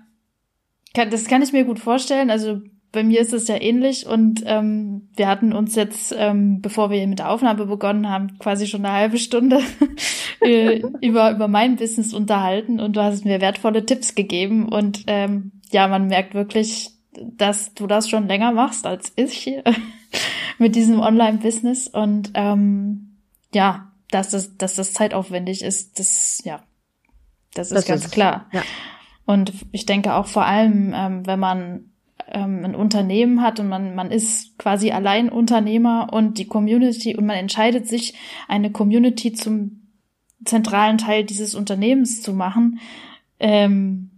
[0.93, 2.29] Das kann ich mir gut vorstellen.
[2.29, 2.61] Also
[2.95, 7.05] bei mir ist es ja ähnlich und ähm, wir hatten uns jetzt, ähm, bevor wir
[7.05, 9.59] mit der Aufnahme begonnen haben, quasi schon eine halbe Stunde
[10.41, 15.51] äh, über, über mein Business unterhalten und du hast mir wertvolle Tipps gegeben und ähm,
[15.71, 19.51] ja, man merkt wirklich, dass du das schon länger machst als ich
[20.57, 23.17] mit diesem Online-Business und ähm,
[23.53, 26.63] ja, dass das, dass das zeitaufwendig ist, das ja,
[27.53, 28.47] das ist das ganz ist, klar.
[28.53, 28.63] Ja.
[29.25, 31.91] Und ich denke auch vor allem, ähm, wenn man
[32.27, 37.25] ähm, ein Unternehmen hat und man, man ist quasi allein Unternehmer und die Community und
[37.25, 38.13] man entscheidet sich,
[38.47, 39.81] eine Community zum
[40.45, 42.79] zentralen Teil dieses Unternehmens zu machen,
[43.39, 44.11] ähm,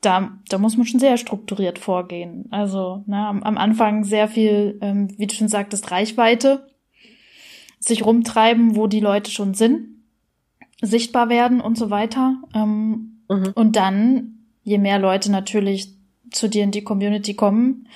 [0.00, 2.46] da, da muss man schon sehr strukturiert vorgehen.
[2.50, 6.66] Also ne, am, am Anfang sehr viel, ähm, wie du schon sagtest, Reichweite,
[7.78, 9.88] sich rumtreiben, wo die Leute schon sind,
[10.80, 12.42] sichtbar werden und so weiter.
[12.54, 13.52] Ähm, mhm.
[13.54, 15.94] Und dann, je mehr Leute natürlich
[16.32, 17.88] zu dir in die Community kommen,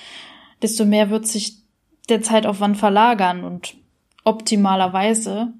[0.61, 1.57] desto mehr wird sich
[2.09, 3.75] der Zeitaufwand verlagern und
[4.23, 5.53] optimalerweise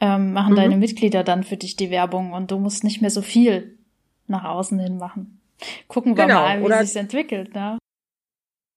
[0.00, 0.56] ähm, machen mhm.
[0.56, 3.78] deine Mitglieder dann für dich die Werbung und du musst nicht mehr so viel
[4.26, 5.40] nach außen hin machen.
[5.88, 7.54] Gucken wir genau, mal, wie sich's entwickelt.
[7.54, 7.78] Ne?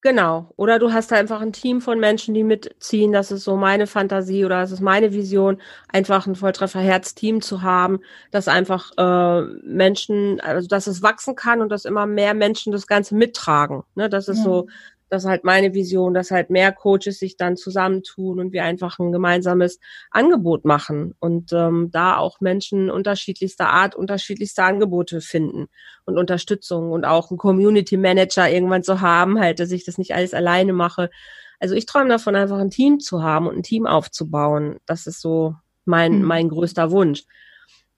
[0.04, 0.50] Genau.
[0.58, 3.14] Oder du hast einfach ein Team von Menschen, die mitziehen.
[3.14, 8.02] Das ist so meine Fantasie oder das ist meine Vision, einfach ein Volltreffer-Herz-Team zu haben,
[8.30, 12.86] dass einfach äh, Menschen, also dass es wachsen kann und dass immer mehr Menschen das
[12.86, 13.84] Ganze mittragen.
[13.96, 14.10] Ne?
[14.10, 14.44] Das ist ja.
[14.44, 14.68] so
[15.14, 18.98] das ist halt meine Vision, dass halt mehr Coaches sich dann zusammentun und wir einfach
[18.98, 25.68] ein gemeinsames Angebot machen und ähm, da auch Menschen unterschiedlichster Art, unterschiedlichste Angebote finden
[26.06, 30.16] und Unterstützung und auch einen Community Manager irgendwann zu haben, halt, dass ich das nicht
[30.16, 31.12] alles alleine mache.
[31.60, 34.80] Also ich träume davon, einfach ein Team zu haben und ein Team aufzubauen.
[34.88, 35.54] Das ist so
[35.86, 36.26] mein, mhm.
[36.26, 37.26] mein größter Wunsch.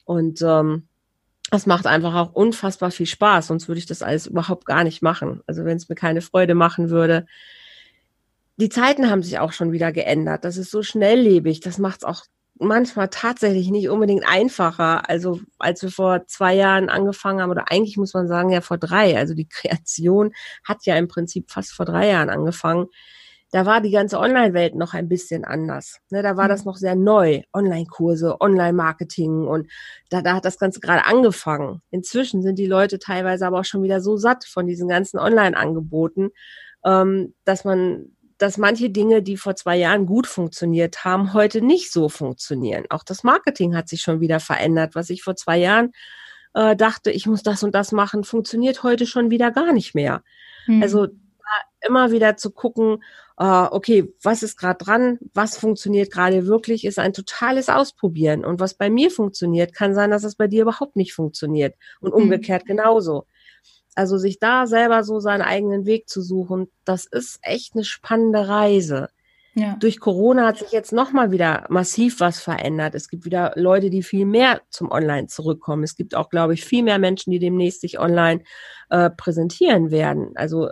[0.03, 0.89] Und ähm,
[1.51, 5.01] das macht einfach auch unfassbar viel Spaß, sonst würde ich das alles überhaupt gar nicht
[5.01, 5.41] machen.
[5.47, 7.27] Also wenn es mir keine Freude machen würde.
[8.57, 10.45] Die Zeiten haben sich auch schon wieder geändert.
[10.45, 11.59] Das ist so schnelllebig.
[11.59, 12.23] Das macht es auch
[12.57, 15.09] manchmal tatsächlich nicht unbedingt einfacher.
[15.09, 18.77] Also als wir vor zwei Jahren angefangen haben, oder eigentlich muss man sagen, ja vor
[18.77, 19.17] drei.
[19.17, 22.87] Also die Kreation hat ja im Prinzip fast vor drei Jahren angefangen
[23.55, 26.01] da war die ganze Online-Welt noch ein bisschen anders.
[26.09, 26.49] Ne, da war mhm.
[26.49, 27.41] das noch sehr neu.
[27.53, 29.71] Online-Kurse, Online-Marketing und
[30.09, 31.79] da, da hat das Ganze gerade angefangen.
[31.89, 36.31] Inzwischen sind die Leute teilweise aber auch schon wieder so satt von diesen ganzen Online-Angeboten,
[36.83, 41.93] ähm, dass man dass manche Dinge, die vor zwei Jahren gut funktioniert haben, heute nicht
[41.93, 42.83] so funktionieren.
[42.89, 44.95] Auch das Marketing hat sich schon wieder verändert.
[44.95, 45.93] Was ich vor zwei Jahren
[46.53, 50.23] äh, dachte, ich muss das und das machen, funktioniert heute schon wieder gar nicht mehr.
[50.67, 50.83] Mhm.
[50.83, 51.07] Also
[51.85, 53.03] immer wieder zu gucken,
[53.37, 58.45] äh, okay, was ist gerade dran, was funktioniert gerade wirklich, ist ein totales Ausprobieren.
[58.45, 61.75] Und was bei mir funktioniert, kann sein, dass es bei dir überhaupt nicht funktioniert.
[61.99, 62.23] Und mhm.
[62.23, 63.25] umgekehrt genauso.
[63.95, 68.47] Also sich da selber so seinen eigenen Weg zu suchen, das ist echt eine spannende
[68.47, 69.09] Reise.
[69.57, 69.77] Ja.
[69.79, 72.93] Durch Corona hat sich jetzt nochmal wieder massiv was verändert.
[72.93, 75.83] Es gibt wieder Leute, die viel mehr zum Online zurückkommen.
[75.83, 78.43] Es gibt auch, glaube ich, viel mehr Menschen, die demnächst sich online
[78.89, 80.31] äh, präsentieren werden.
[80.35, 80.69] Also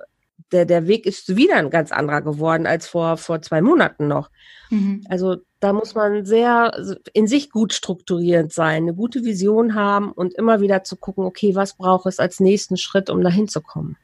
[0.54, 4.30] der, der Weg ist wieder ein ganz anderer geworden als vor, vor zwei Monaten noch.
[4.70, 5.06] Mhm.
[5.10, 6.72] Also da muss man sehr
[7.13, 11.56] in sich gut strukturierend sein, eine gute Vision haben und immer wieder zu gucken, okay,
[11.56, 13.98] was braucht es als nächsten Schritt, um dahin zu kommen.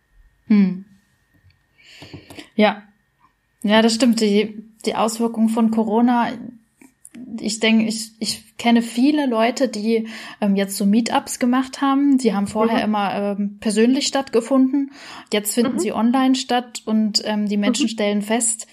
[0.48, 0.86] Hm.
[2.56, 2.84] Ja.
[3.62, 4.22] Ja, das stimmt.
[4.22, 6.30] Die, die Auswirkungen von Corona
[7.40, 10.08] ich denke, ich, ich kenne viele Leute, die
[10.42, 12.18] ähm, jetzt so Meetups gemacht haben.
[12.18, 12.84] Die haben vorher mhm.
[12.84, 14.92] immer ähm, persönlich stattgefunden.
[15.32, 15.80] Jetzt finden mhm.
[15.80, 17.90] sie online statt und ähm, die Menschen mhm.
[17.90, 18.68] stellen fest,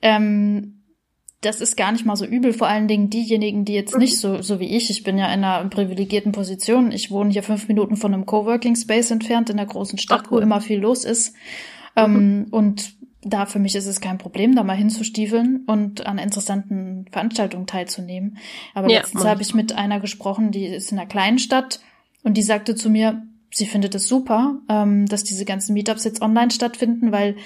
[0.00, 0.82] ähm,
[1.42, 2.52] das ist gar nicht mal so übel.
[2.52, 5.44] Vor allen Dingen diejenigen, die jetzt nicht so, so wie ich, ich bin ja in
[5.44, 6.92] einer privilegierten Position.
[6.92, 10.30] Ich wohne hier fünf Minuten von einem Coworking Space entfernt in der großen Stadt, Ach,
[10.30, 10.38] cool.
[10.38, 11.34] wo immer viel los ist.
[11.96, 12.46] Ähm, mhm.
[12.50, 17.66] und da für mich ist es kein Problem, da mal hinzustiefeln und an interessanten Veranstaltungen
[17.66, 18.38] teilzunehmen.
[18.74, 21.80] Aber ja, letztens habe ich mit einer gesprochen, die ist in einer kleinen Stadt
[22.24, 26.22] und die sagte zu mir, sie findet es super, ähm, dass diese ganzen Meetups jetzt
[26.22, 27.36] online stattfinden, weil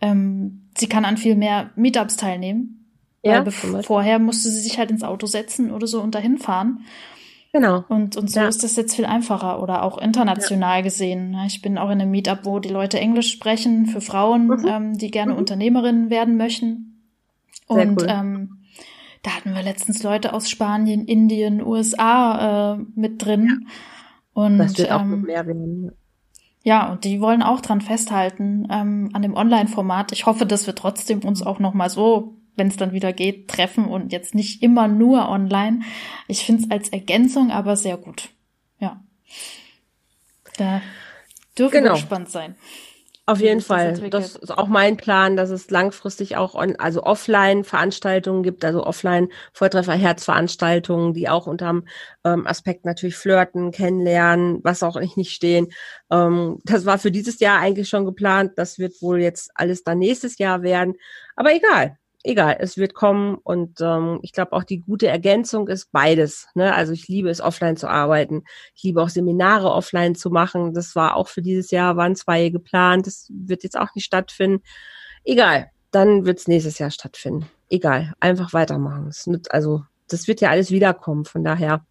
[0.00, 2.72] ähm, sie kann an viel mehr Meetups teilnehmen.
[3.22, 6.84] Ja, weil vorher musste sie sich halt ins Auto setzen oder so und dahin fahren.
[7.56, 7.84] Genau.
[7.88, 8.48] Und, und so ja.
[8.48, 10.82] ist das jetzt viel einfacher oder auch international ja.
[10.82, 11.30] gesehen.
[11.30, 11.44] Ne?
[11.46, 14.66] Ich bin auch in einem Meetup, wo die Leute Englisch sprechen für Frauen, mhm.
[14.68, 15.38] ähm, die gerne mhm.
[15.38, 17.02] Unternehmerinnen werden möchten.
[17.66, 18.08] Sehr und cool.
[18.10, 18.58] ähm,
[19.22, 23.46] da hatten wir letztens Leute aus Spanien, Indien, USA äh, mit drin.
[23.46, 23.68] Ja.
[24.34, 25.92] Und das wird auch ähm, mehr werden.
[26.62, 30.12] Ja, und die wollen auch dran festhalten ähm, an dem Online-Format.
[30.12, 33.48] Ich hoffe, dass wir trotzdem uns auch noch mal so wenn es dann wieder geht,
[33.48, 35.80] treffen und jetzt nicht immer nur online.
[36.28, 38.30] Ich finde es als Ergänzung aber sehr gut.
[38.78, 39.00] Ja.
[40.56, 40.82] Da
[41.58, 41.90] dürfen genau.
[41.90, 42.56] wir gespannt sein.
[43.28, 43.94] Auf jeden Fall.
[43.94, 48.64] Das, das, ist auch mein Plan, dass es langfristig auch on, also offline Veranstaltungen gibt,
[48.64, 51.82] also offline Volltreffer Herzveranstaltungen, die auch unter
[52.22, 55.72] ähm, Aspekt natürlich flirten, kennenlernen, was auch nicht nicht stehen.
[56.08, 58.52] Ähm, das war für dieses Jahr eigentlich schon geplant.
[58.54, 60.94] Das wird wohl jetzt alles dann nächstes Jahr werden.
[61.34, 65.92] Aber egal egal, es wird kommen und ähm, ich glaube auch die gute Ergänzung ist
[65.92, 66.48] beides.
[66.54, 66.74] Ne?
[66.74, 68.44] Also ich liebe es, offline zu arbeiten.
[68.74, 70.74] Ich liebe auch Seminare offline zu machen.
[70.74, 73.06] Das war auch für dieses Jahr, waren zwei geplant.
[73.06, 74.62] Das wird jetzt auch nicht stattfinden.
[75.24, 77.46] Egal, dann wird es nächstes Jahr stattfinden.
[77.70, 79.10] Egal, einfach weitermachen.
[79.50, 81.24] Also das wird ja alles wiederkommen.
[81.24, 81.84] Von daher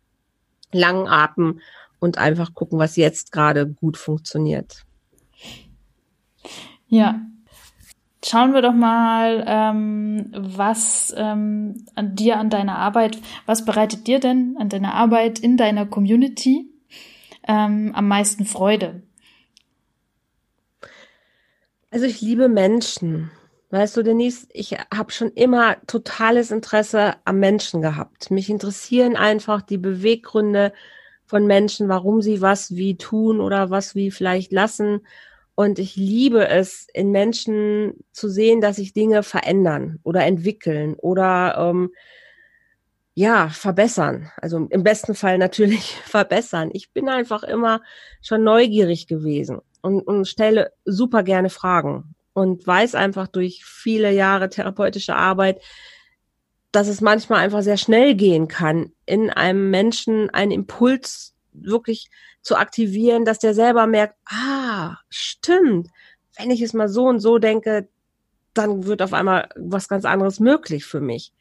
[0.72, 1.60] langen Atem
[2.00, 4.84] und einfach gucken, was jetzt gerade gut funktioniert.
[6.88, 7.22] Ja,
[8.28, 14.20] Schauen wir doch mal, ähm, was ähm, an dir, an deiner Arbeit, was bereitet dir
[14.20, 16.68] denn an deiner Arbeit in deiner Community
[17.48, 19.04] ähm, am meisten Freude?
[21.92, 23.30] Also ich liebe Menschen.
[23.70, 28.32] Weißt du, Denise, ich habe schon immer totales Interesse am Menschen gehabt.
[28.32, 30.74] Mich interessieren einfach die Beweggründe
[31.28, 35.02] von Menschen, warum sie was wie tun oder was wie vielleicht lassen.
[35.56, 41.56] Und ich liebe es, in Menschen zu sehen, dass sich Dinge verändern oder entwickeln oder
[41.58, 41.92] ähm,
[43.14, 44.30] ja, verbessern.
[44.42, 46.70] Also im besten Fall natürlich verbessern.
[46.74, 47.82] Ich bin einfach immer
[48.22, 54.50] schon neugierig gewesen und, und stelle super gerne Fragen und weiß einfach durch viele Jahre
[54.50, 55.62] therapeutische Arbeit,
[56.74, 62.10] dass es manchmal einfach sehr schnell gehen kann, in einem Menschen einen Impuls wirklich
[62.46, 65.90] zu aktivieren, dass der selber merkt, ah, stimmt,
[66.38, 67.90] wenn ich es mal so und so denke,
[68.54, 71.34] dann wird auf einmal was ganz anderes möglich für mich.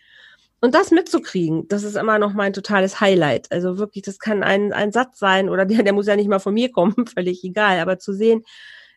[0.61, 3.53] Und das mitzukriegen, das ist immer noch mein totales Highlight.
[3.53, 6.39] Also wirklich, das kann ein, ein Satz sein oder der, der muss ja nicht mal
[6.39, 7.81] von mir kommen, völlig egal.
[7.81, 8.43] Aber zu sehen,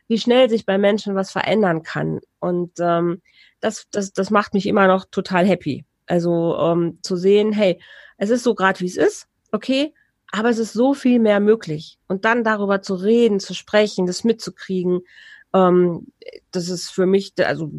[0.08, 2.20] wie schnell sich bei Menschen was verändern kann.
[2.38, 3.20] Und ähm,
[3.60, 5.84] das, das, das macht mich immer noch total happy.
[6.06, 7.78] Also ähm, zu sehen, hey,
[8.16, 9.92] es ist so gerade, wie es ist, okay,
[10.30, 11.98] aber es ist so viel mehr möglich.
[12.06, 15.00] Und dann darüber zu reden, zu sprechen, das mitzukriegen,
[15.54, 16.08] ähm,
[16.50, 17.70] das ist für mich, also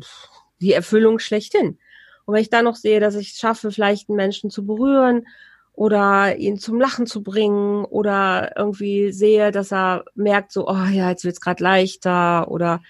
[0.59, 1.77] die Erfüllung schlechthin.
[2.25, 5.25] Und wenn ich dann noch sehe, dass ich es schaffe, vielleicht einen Menschen zu berühren
[5.73, 11.09] oder ihn zum Lachen zu bringen oder irgendwie sehe, dass er merkt so, oh ja,
[11.09, 12.81] jetzt wird's gerade leichter oder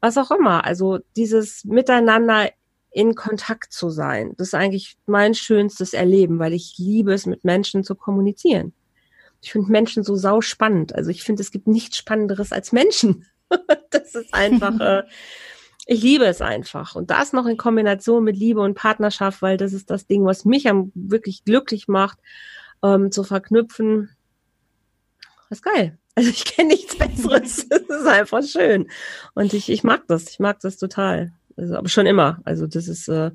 [0.00, 0.64] was auch immer.
[0.64, 2.50] Also dieses Miteinander
[2.90, 7.44] in Kontakt zu sein, das ist eigentlich mein schönstes Erleben, weil ich liebe es, mit
[7.44, 8.74] Menschen zu kommunizieren.
[9.44, 10.94] Ich finde Menschen so sau spannend.
[10.94, 13.26] Also ich finde, es gibt nichts Spannenderes als Menschen.
[13.90, 15.02] das ist einfach, äh,
[15.84, 16.94] ich liebe es einfach.
[16.94, 20.46] Und das noch in Kombination mit Liebe und Partnerschaft, weil das ist das Ding, was
[20.46, 22.18] mich am wirklich glücklich macht,
[22.82, 24.08] ähm, zu verknüpfen.
[25.50, 25.98] Das ist geil.
[26.14, 27.68] Also ich kenne nichts Besseres.
[27.68, 28.88] das ist einfach schön.
[29.34, 30.30] Und ich, ich mag das.
[30.30, 31.34] Ich mag das total.
[31.58, 32.40] Also, aber schon immer.
[32.44, 33.30] Also das ist, äh,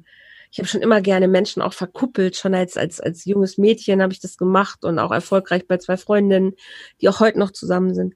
[0.52, 2.36] ich habe schon immer gerne Menschen auch verkuppelt.
[2.36, 5.97] Schon als, als, als junges Mädchen habe ich das gemacht und auch erfolgreich bei zwei
[5.97, 6.54] Freundinnen,
[7.02, 8.16] die auch heute noch zusammen sind.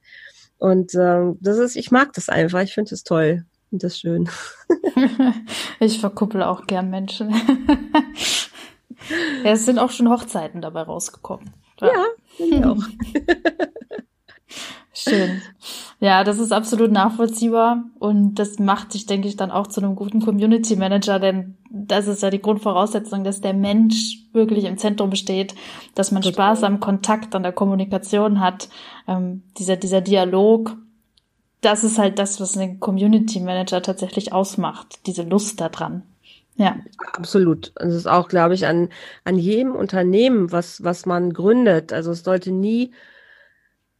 [0.57, 2.61] Und äh, das ist, ich mag das einfach.
[2.61, 3.45] Ich finde es toll.
[3.71, 4.29] Und das schön.
[5.79, 7.29] ich verkuppel auch gern Menschen.
[9.43, 11.51] ja, es sind auch schon Hochzeiten dabei rausgekommen.
[11.81, 12.05] Ja, ja
[12.37, 12.77] ich auch.
[14.93, 15.41] Schön.
[15.99, 19.95] Ja, das ist absolut nachvollziehbar und das macht dich, denke ich, dann auch zu einem
[19.95, 25.15] guten Community Manager, denn das ist ja die Grundvoraussetzung, dass der Mensch wirklich im Zentrum
[25.15, 25.55] steht,
[25.95, 26.33] dass man Total.
[26.33, 28.69] Spaß am Kontakt, an der Kommunikation hat,
[29.07, 30.77] ähm, dieser, dieser Dialog.
[31.61, 36.03] Das ist halt das, was einen Community Manager tatsächlich ausmacht, diese Lust daran.
[36.55, 36.75] Ja.
[37.13, 37.71] Absolut.
[37.77, 38.89] Das ist auch, glaube ich, an,
[39.23, 41.91] an jedem Unternehmen, was, was man gründet.
[41.91, 42.91] Also es sollte nie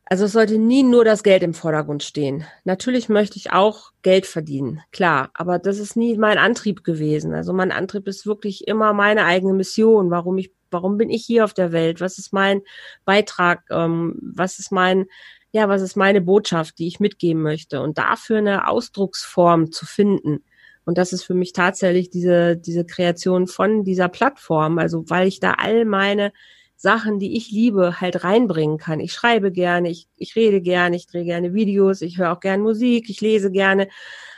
[0.06, 2.46] also es sollte nie nur das Geld im Vordergrund stehen.
[2.66, 7.34] Natürlich möchte ich auch Geld verdienen, klar, aber das ist nie mein Antrieb gewesen.
[7.34, 10.12] Also mein Antrieb ist wirklich immer meine eigene Mission.
[10.12, 12.02] Warum ich, warum bin ich hier auf der Welt?
[12.02, 12.62] Was ist mein
[13.06, 13.64] Beitrag?
[13.70, 15.06] Ähm, was ist mein,
[15.52, 17.82] ja, was ist meine Botschaft, die ich mitgeben möchte?
[17.82, 20.44] Und dafür eine Ausdrucksform zu finden.
[20.86, 24.80] Und das ist für mich tatsächlich diese, diese Kreation von dieser Plattform.
[24.80, 26.34] Also weil ich da all meine
[26.76, 29.00] Sachen, die ich liebe, halt reinbringen kann.
[29.00, 32.62] Ich schreibe gerne, ich, ich rede gerne, ich drehe gerne Videos, ich höre auch gerne
[32.62, 33.88] Musik, ich lese gerne.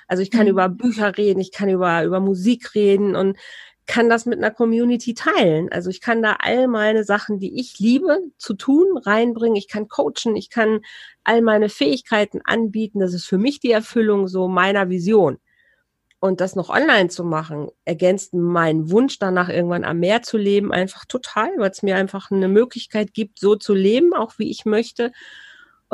[0.07, 0.49] Also ich kann mhm.
[0.49, 3.37] über Bücher reden, ich kann über, über Musik reden und
[3.87, 5.71] kann das mit einer Community teilen.
[5.71, 9.55] Also ich kann da all meine Sachen, die ich liebe, zu tun, reinbringen.
[9.55, 10.81] Ich kann coachen, ich kann
[11.23, 12.99] all meine Fähigkeiten anbieten.
[12.99, 15.37] Das ist für mich die Erfüllung so meiner Vision.
[16.25, 20.71] Und das noch online zu machen, ergänzt meinen Wunsch danach, irgendwann am Meer zu leben,
[20.71, 24.65] einfach total, weil es mir einfach eine Möglichkeit gibt, so zu leben, auch wie ich
[24.65, 25.11] möchte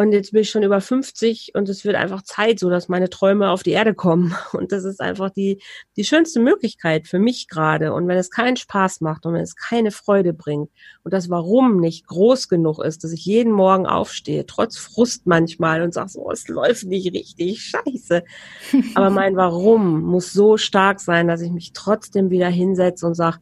[0.01, 3.09] und jetzt bin ich schon über 50 und es wird einfach Zeit, so dass meine
[3.09, 4.35] Träume auf die Erde kommen.
[4.53, 5.61] Und das ist einfach die,
[5.95, 7.93] die schönste Möglichkeit für mich gerade.
[7.93, 10.71] Und wenn es keinen Spaß macht und wenn es keine Freude bringt
[11.03, 15.83] und das Warum nicht groß genug ist, dass ich jeden Morgen aufstehe, trotz Frust manchmal
[15.83, 18.23] und sage so, es läuft nicht richtig, scheiße.
[18.95, 23.37] Aber mein Warum muss so stark sein, dass ich mich trotzdem wieder hinsetze und sage,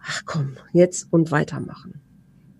[0.00, 2.03] ach komm, jetzt und weitermachen.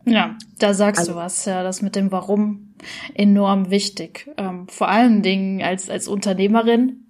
[0.07, 2.75] Ja, da sagst also, du was, ja, das mit dem Warum
[3.15, 4.31] enorm wichtig.
[4.37, 7.07] Ähm, vor allen Dingen als, als Unternehmerin.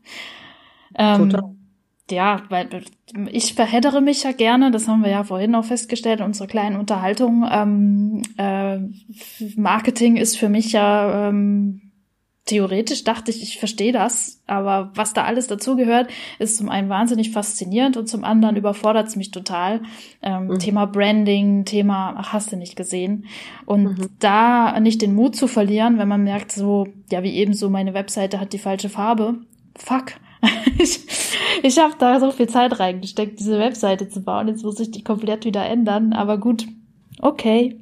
[0.96, 1.54] Ähm, total.
[2.10, 2.68] Ja, weil
[3.30, 6.76] ich verheddere mich ja gerne, das haben wir ja vorhin auch festgestellt in unserer kleinen
[6.76, 7.46] Unterhaltung.
[7.50, 8.78] Ähm, äh,
[9.56, 11.83] Marketing ist für mich ja ähm,
[12.46, 17.30] theoretisch dachte ich, ich verstehe das, aber was da alles dazugehört, ist zum einen wahnsinnig
[17.30, 19.80] faszinierend und zum anderen überfordert es mich total.
[20.22, 20.58] Ähm, mhm.
[20.58, 23.24] Thema Branding, Thema, ach, hast du nicht gesehen.
[23.64, 24.08] Und mhm.
[24.18, 27.94] da nicht den Mut zu verlieren, wenn man merkt, so, ja, wie eben so, meine
[27.94, 29.36] Webseite hat die falsche Farbe.
[29.76, 30.12] Fuck.
[30.78, 31.00] ich
[31.62, 34.48] ich habe da so viel Zeit reingesteckt, diese Webseite zu bauen.
[34.48, 36.12] Jetzt muss ich die komplett wieder ändern.
[36.12, 36.66] Aber gut,
[37.20, 37.78] okay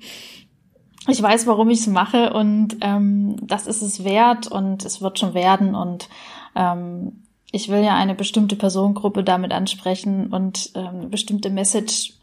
[1.09, 5.18] ich weiß, warum ich es mache und ähm, das ist es wert und es wird
[5.18, 6.09] schon werden und
[6.55, 12.14] ähm, ich will ja eine bestimmte Personengruppe damit ansprechen und ähm, eine bestimmte Message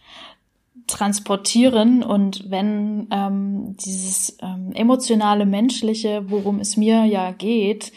[0.88, 7.92] transportieren und wenn ähm, dieses ähm, emotionale, menschliche, worum es mir ja geht,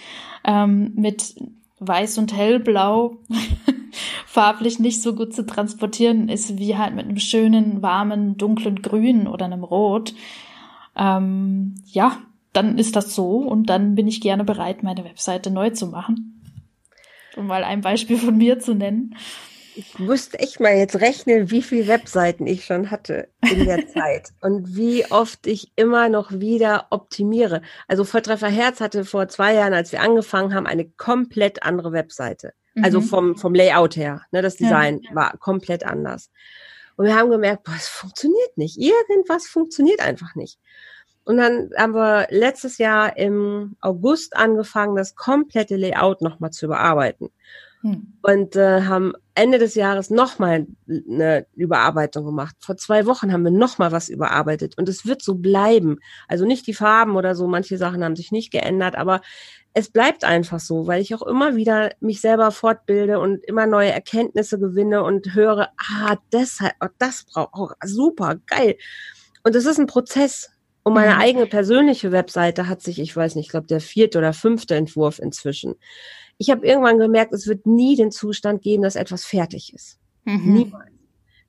[0.45, 1.35] ähm, mit
[1.81, 3.17] weiß und hellblau
[4.27, 9.27] farblich nicht so gut zu transportieren ist wie halt mit einem schönen, warmen, dunklen Grün
[9.27, 10.15] oder einem Rot,
[10.97, 12.19] ähm, ja,
[12.53, 16.41] dann ist das so und dann bin ich gerne bereit, meine Webseite neu zu machen.
[17.37, 19.17] Um mal ein Beispiel von mir zu nennen.
[19.75, 24.29] Ich musste echt mal jetzt rechnen, wie viele Webseiten ich schon hatte in der Zeit
[24.43, 27.63] und wie oft ich immer noch wieder optimiere.
[27.89, 32.53] Also Volltreffer Herz hatte vor zwei Jahren, als wir angefangen haben, eine komplett andere Webseite.
[32.83, 33.05] Also mhm.
[33.05, 34.23] vom, vom Layout her.
[34.31, 35.15] Ne, das Design ja.
[35.15, 36.31] war komplett anders.
[36.97, 38.79] Und wir haben gemerkt, boah, es funktioniert nicht.
[38.79, 40.59] Irgendwas funktioniert einfach nicht.
[41.25, 47.31] Und dann haben wir letztes Jahr im August angefangen, das komplette Layout nochmal zu überarbeiten.
[47.83, 48.13] hm.
[48.23, 52.55] und äh, haben Ende des Jahres nochmal eine Überarbeitung gemacht.
[52.61, 55.99] Vor zwei Wochen haben wir nochmal was überarbeitet und es wird so bleiben.
[56.29, 59.21] Also nicht die Farben oder so, manche Sachen haben sich nicht geändert, aber
[59.75, 63.91] es bleibt einfach so, weil ich auch immer wieder mich selber fortbilde und immer neue
[63.91, 68.77] Erkenntnisse gewinne und höre, ah, deshalb, oh, das braucht, oh, super, geil.
[69.45, 70.51] Und es ist ein Prozess.
[70.83, 71.21] Und meine mhm.
[71.21, 75.19] eigene persönliche Webseite hat sich, ich weiß nicht, ich glaube, der vierte oder fünfte Entwurf
[75.19, 75.77] inzwischen.
[76.39, 79.99] Ich habe irgendwann gemerkt, es wird nie den Zustand geben, dass etwas fertig ist.
[80.25, 80.55] Mhm.
[80.55, 80.92] Niemals.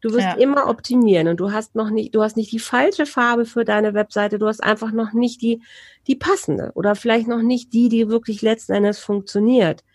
[0.04, 0.34] Du wirst ja.
[0.34, 3.94] immer optimieren und du hast noch nicht, du hast nicht die falsche Farbe für deine
[3.94, 5.62] Webseite, du hast einfach noch nicht die,
[6.08, 9.86] die passende oder vielleicht noch nicht die, die wirklich letzten Endes funktioniert.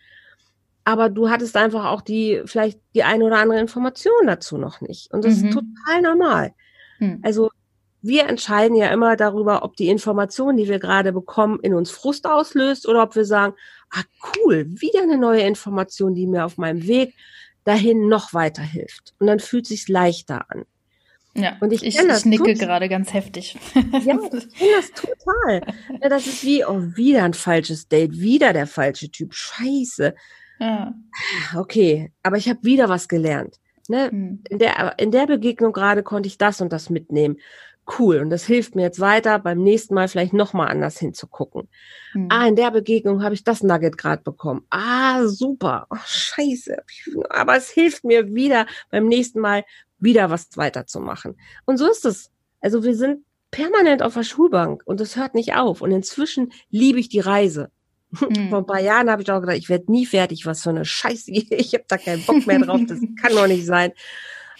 [0.84, 5.12] Aber du hattest einfach auch die, vielleicht die eine oder andere Information dazu noch nicht.
[5.12, 5.48] Und das mhm.
[5.48, 6.54] ist total normal.
[7.00, 7.20] Mhm.
[7.22, 7.50] Also
[8.00, 12.26] wir entscheiden ja immer darüber, ob die Information, die wir gerade bekommen, in uns Frust
[12.26, 13.52] auslöst oder ob wir sagen,
[13.90, 14.04] ah
[14.38, 17.12] cool, wieder eine neue Information, die mir auf meinem Weg
[17.64, 19.14] dahin noch weiterhilft.
[19.18, 20.64] Und dann fühlt sich's leichter an.
[21.34, 23.56] Ja, und ich, ich, ich nicke gerade ganz heftig.
[23.74, 25.62] Ja, ich kenne das total.
[26.02, 29.34] Ja, das ist wie, oh, wieder ein falsches Date, wieder der falsche Typ.
[29.34, 30.14] Scheiße.
[30.58, 30.94] Ja.
[31.56, 33.60] Okay, aber ich habe wieder was gelernt.
[33.88, 34.10] Ne?
[34.10, 34.42] Hm.
[34.48, 37.36] In, der, in der Begegnung gerade konnte ich das und das mitnehmen
[37.98, 38.18] cool.
[38.18, 41.68] Und das hilft mir jetzt weiter, beim nächsten Mal vielleicht nochmal anders hinzugucken.
[42.14, 42.28] Mhm.
[42.30, 44.66] Ah, in der Begegnung habe ich das Nugget gerade bekommen.
[44.70, 45.86] Ah, super.
[45.90, 46.76] Oh, scheiße.
[47.30, 49.64] Aber es hilft mir wieder beim nächsten Mal
[49.98, 51.36] wieder was weiterzumachen.
[51.64, 52.30] Und so ist es.
[52.60, 55.80] Also wir sind permanent auf der Schulbank und es hört nicht auf.
[55.80, 57.70] Und inzwischen liebe ich die Reise.
[58.10, 58.48] Mhm.
[58.50, 60.84] Vor ein paar Jahren habe ich auch gedacht, ich werde nie fertig, was für eine
[60.84, 61.30] Scheiße.
[61.32, 63.92] Ich habe da keinen Bock mehr drauf, das kann doch nicht sein.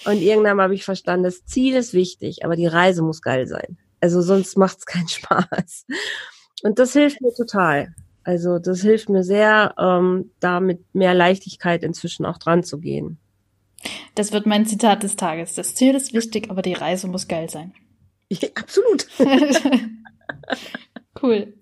[0.04, 3.78] Und irgendwann habe ich verstanden, das Ziel ist wichtig, aber die Reise muss geil sein.
[4.00, 5.86] Also sonst macht es keinen Spaß.
[6.62, 7.94] Und das hilft mir total.
[8.24, 13.18] Also das hilft mir sehr, ähm, da mit mehr Leichtigkeit inzwischen auch dran zu gehen.
[14.14, 15.54] Das wird mein Zitat des Tages.
[15.54, 17.72] Das Ziel ist wichtig, aber die Reise muss geil sein.
[18.30, 19.06] Ja, absolut.
[21.22, 21.54] cool.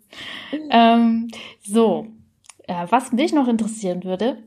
[0.70, 1.28] Ähm,
[1.62, 2.08] so,
[2.66, 4.38] äh, was mich noch interessieren würde,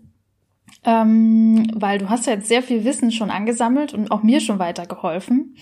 [0.84, 4.60] ähm, weil du hast ja jetzt sehr viel Wissen schon angesammelt und auch mir schon
[4.60, 5.56] weitergeholfen.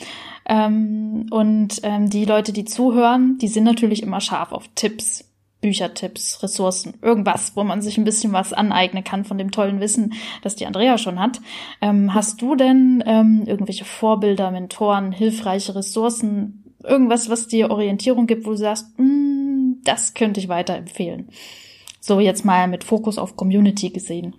[0.46, 5.26] Ähm, und ähm, die Leute, die zuhören, die sind natürlich immer scharf auf Tipps,
[5.60, 10.14] Büchertipps, Ressourcen, irgendwas, wo man sich ein bisschen was aneignen kann von dem tollen Wissen,
[10.44, 11.42] das die Andrea schon hat.
[11.82, 18.46] Ähm, hast du denn ähm, irgendwelche Vorbilder, Mentoren, hilfreiche Ressourcen, irgendwas, was dir Orientierung gibt,
[18.46, 21.30] wo du sagst, mm, das könnte ich weiterempfehlen?
[22.00, 24.36] So jetzt mal mit Fokus auf Community gesehen.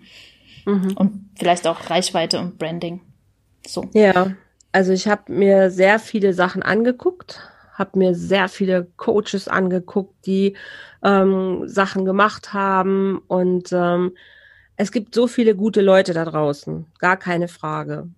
[0.68, 0.92] Mhm.
[0.96, 3.00] Und vielleicht auch Reichweite und Branding.
[3.66, 3.88] So.
[3.94, 4.32] Ja,
[4.70, 7.40] also ich habe mir sehr viele Sachen angeguckt,
[7.72, 10.56] habe mir sehr viele Coaches angeguckt, die
[11.02, 14.12] ähm, Sachen gemacht haben und ähm,
[14.76, 18.08] es gibt so viele gute Leute da draußen, gar keine Frage.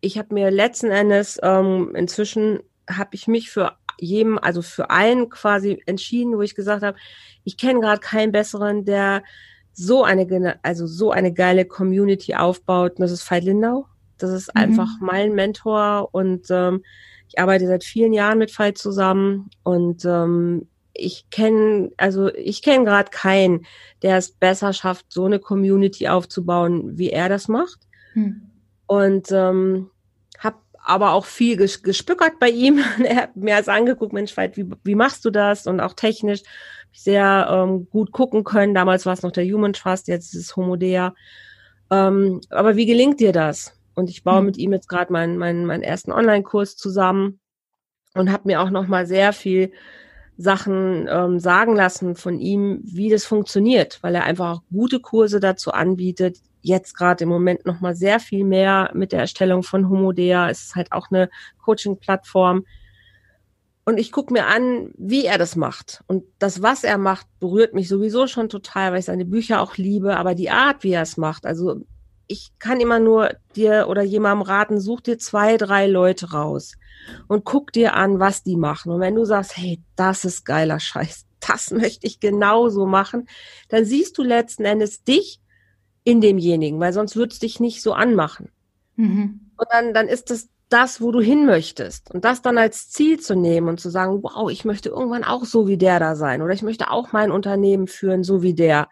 [0.00, 5.28] Ich habe mir letzten Endes ähm, inzwischen habe ich mich für jedem, also für einen
[5.28, 6.96] quasi entschieden, wo ich gesagt habe,
[7.42, 9.24] ich kenne gerade keinen besseren, der
[9.78, 12.92] so eine, also so eine geile Community aufbaut.
[12.92, 13.86] Und das ist Veit Lindau.
[14.18, 14.60] Das ist mhm.
[14.60, 16.82] einfach mein Mentor und ähm,
[17.28, 22.84] ich arbeite seit vielen Jahren mit Veit zusammen und ähm, ich kenne, also ich kenne
[22.84, 23.66] gerade keinen,
[24.02, 27.78] der es besser schafft, so eine Community aufzubauen, wie er das macht.
[28.14, 28.50] Mhm.
[28.86, 29.90] Und ähm,
[30.40, 32.82] habe aber auch viel gespückert bei ihm.
[33.04, 35.68] er hat mir als angeguckt, Mensch, Veit, wie, wie machst du das?
[35.68, 36.42] Und auch technisch
[36.92, 38.74] sehr ähm, gut gucken können.
[38.74, 41.14] Damals war es noch der Human Trust, jetzt ist es Homodea.
[41.90, 43.78] Ähm, aber wie gelingt dir das?
[43.94, 44.46] Und ich baue mhm.
[44.46, 47.40] mit ihm jetzt gerade meinen, meinen, meinen ersten Online-Kurs zusammen
[48.14, 49.72] und habe mir auch noch mal sehr viel
[50.36, 55.40] Sachen ähm, sagen lassen von ihm, wie das funktioniert, weil er einfach auch gute Kurse
[55.40, 56.38] dazu anbietet.
[56.60, 60.48] Jetzt gerade im Moment noch mal sehr viel mehr mit der Erstellung von Homodea.
[60.48, 61.28] Es ist halt auch eine
[61.64, 62.64] Coaching-Plattform,
[63.88, 66.04] und ich gucke mir an, wie er das macht.
[66.08, 69.78] Und das, was er macht, berührt mich sowieso schon total, weil ich seine Bücher auch
[69.78, 70.18] liebe.
[70.18, 71.80] Aber die Art, wie er es macht, also
[72.26, 76.74] ich kann immer nur dir oder jemandem raten, such dir zwei, drei Leute raus
[77.28, 78.92] und guck dir an, was die machen.
[78.92, 83.26] Und wenn du sagst, hey, das ist geiler Scheiß, das möchte ich genauso machen,
[83.70, 85.40] dann siehst du letzten Endes dich
[86.04, 88.50] in demjenigen, weil sonst würde es dich nicht so anmachen.
[88.96, 89.48] Mhm.
[89.56, 92.10] Und dann, dann ist das das, wo du hin möchtest.
[92.12, 95.44] Und das dann als Ziel zu nehmen und zu sagen, wow, ich möchte irgendwann auch
[95.44, 98.88] so wie der da sein oder ich möchte auch mein Unternehmen führen, so wie der.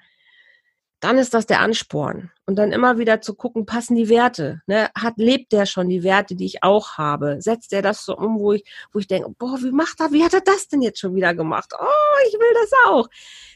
[1.01, 2.31] Dann ist das der Ansporn.
[2.47, 4.63] Und dann immer wieder zu gucken, passen die Werte?
[4.67, 4.89] Ne?
[4.95, 7.37] Hat, lebt der schon die Werte, die ich auch habe?
[7.41, 10.25] Setzt er das so um, wo ich, wo ich denke, boah, wie macht er, wie
[10.25, 11.73] hat er das denn jetzt schon wieder gemacht?
[11.79, 13.09] Oh, ich will das auch.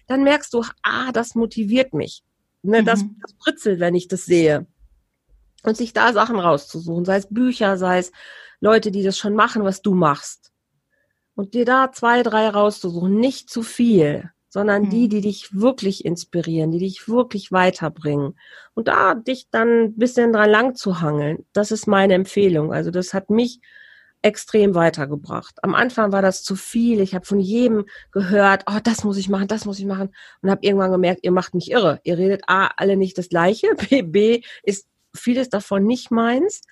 [0.07, 2.23] Dann merkst du, ah, das motiviert mich.
[2.63, 2.85] ne, mhm.
[2.85, 4.67] das, das britzelt, wenn ich das sehe.
[5.63, 8.13] Und sich da Sachen rauszusuchen, sei es Bücher, sei es
[8.61, 10.53] Leute, die das schon machen, was du machst.
[11.35, 14.91] Und dir da zwei, drei rauszusuchen, nicht zu viel, sondern mhm.
[14.91, 18.39] die, die dich wirklich inspirieren, die dich wirklich weiterbringen.
[18.75, 22.73] Und da dich dann ein bisschen dran lang zu hangeln, das ist meine Empfehlung.
[22.73, 23.61] Also das hat mich
[24.23, 25.57] extrem weitergebracht.
[25.63, 27.01] Am Anfang war das zu viel.
[27.01, 30.15] Ich habe von jedem gehört, oh, das muss ich machen, das muss ich machen.
[30.43, 32.01] Und habe irgendwann gemerkt, ihr macht mich irre.
[32.05, 33.69] Ihr redet A, alle nicht das Gleiche.
[33.89, 36.63] B, B ist vieles davon nicht meins.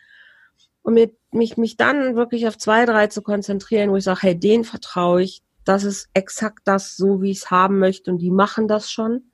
[0.82, 4.38] Und mit, mich, mich dann wirklich auf zwei, drei zu konzentrieren, wo ich sage, hey,
[4.38, 5.42] den vertraue ich.
[5.64, 8.10] Das ist exakt das, so wie ich es haben möchte.
[8.10, 9.24] Und die machen das schon.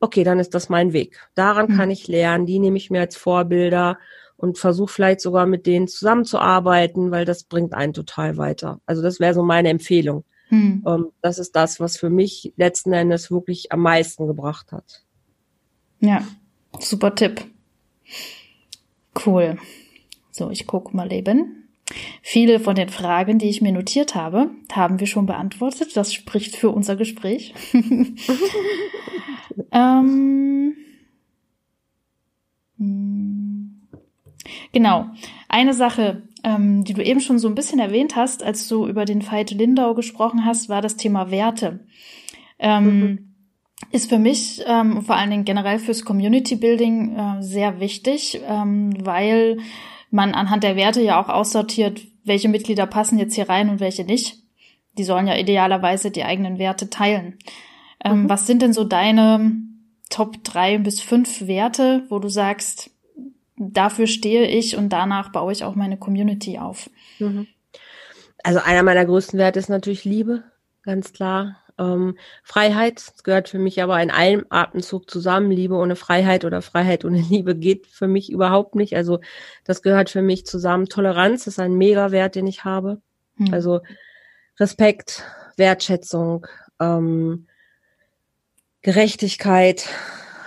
[0.00, 1.26] Okay, dann ist das mein Weg.
[1.34, 1.76] Daran mhm.
[1.76, 2.44] kann ich lernen.
[2.44, 3.98] Die nehme ich mir als Vorbilder
[4.36, 8.80] und versuche vielleicht sogar mit denen zusammenzuarbeiten, weil das bringt einen total weiter.
[8.84, 10.24] Also das wäre so meine Empfehlung.
[10.48, 10.82] Hm.
[10.84, 15.02] Um, ähm, das ist das, was für mich letzten Endes wirklich am meisten gebracht hat.
[16.00, 16.26] Ja,
[16.80, 17.42] super Tipp.
[19.24, 19.58] Cool.
[20.30, 21.64] So, ich gucke mal eben.
[22.22, 25.96] Viele von den Fragen, die ich mir notiert habe, haben wir schon beantwortet.
[25.96, 27.54] Das spricht für unser Gespräch.
[29.72, 30.74] ähm,
[32.78, 33.82] hm.
[34.72, 35.06] Genau.
[35.48, 39.04] Eine Sache, ähm, die du eben schon so ein bisschen erwähnt hast, als du über
[39.04, 41.86] den Veit Lindau gesprochen hast, war das Thema Werte.
[42.58, 43.33] Ähm, mhm.
[43.90, 48.94] Ist für mich, ähm, vor allen Dingen generell fürs Community Building äh, sehr wichtig, ähm,
[49.04, 49.58] weil
[50.10, 54.04] man anhand der Werte ja auch aussortiert, welche Mitglieder passen jetzt hier rein und welche
[54.04, 54.38] nicht.
[54.96, 57.38] Die sollen ja idealerweise die eigenen Werte teilen.
[58.04, 58.28] Ähm, mhm.
[58.28, 59.64] Was sind denn so deine
[60.10, 62.90] Top drei bis fünf Werte, wo du sagst,
[63.56, 66.88] dafür stehe ich und danach baue ich auch meine Community auf.
[67.18, 67.48] Mhm.
[68.42, 70.44] Also einer meiner größten Werte ist natürlich Liebe,
[70.82, 71.56] ganz klar.
[71.78, 75.50] Ähm, Freiheit gehört für mich aber in einem Atemzug zusammen.
[75.50, 78.96] Liebe ohne Freiheit oder Freiheit ohne Liebe geht für mich überhaupt nicht.
[78.96, 79.20] Also
[79.64, 80.86] das gehört für mich zusammen.
[80.86, 83.00] Toleranz ist ein Mega-Wert, den ich habe.
[83.36, 83.52] Mhm.
[83.52, 83.80] Also
[84.58, 85.24] Respekt,
[85.56, 86.46] Wertschätzung,
[86.80, 87.46] ähm,
[88.82, 89.88] Gerechtigkeit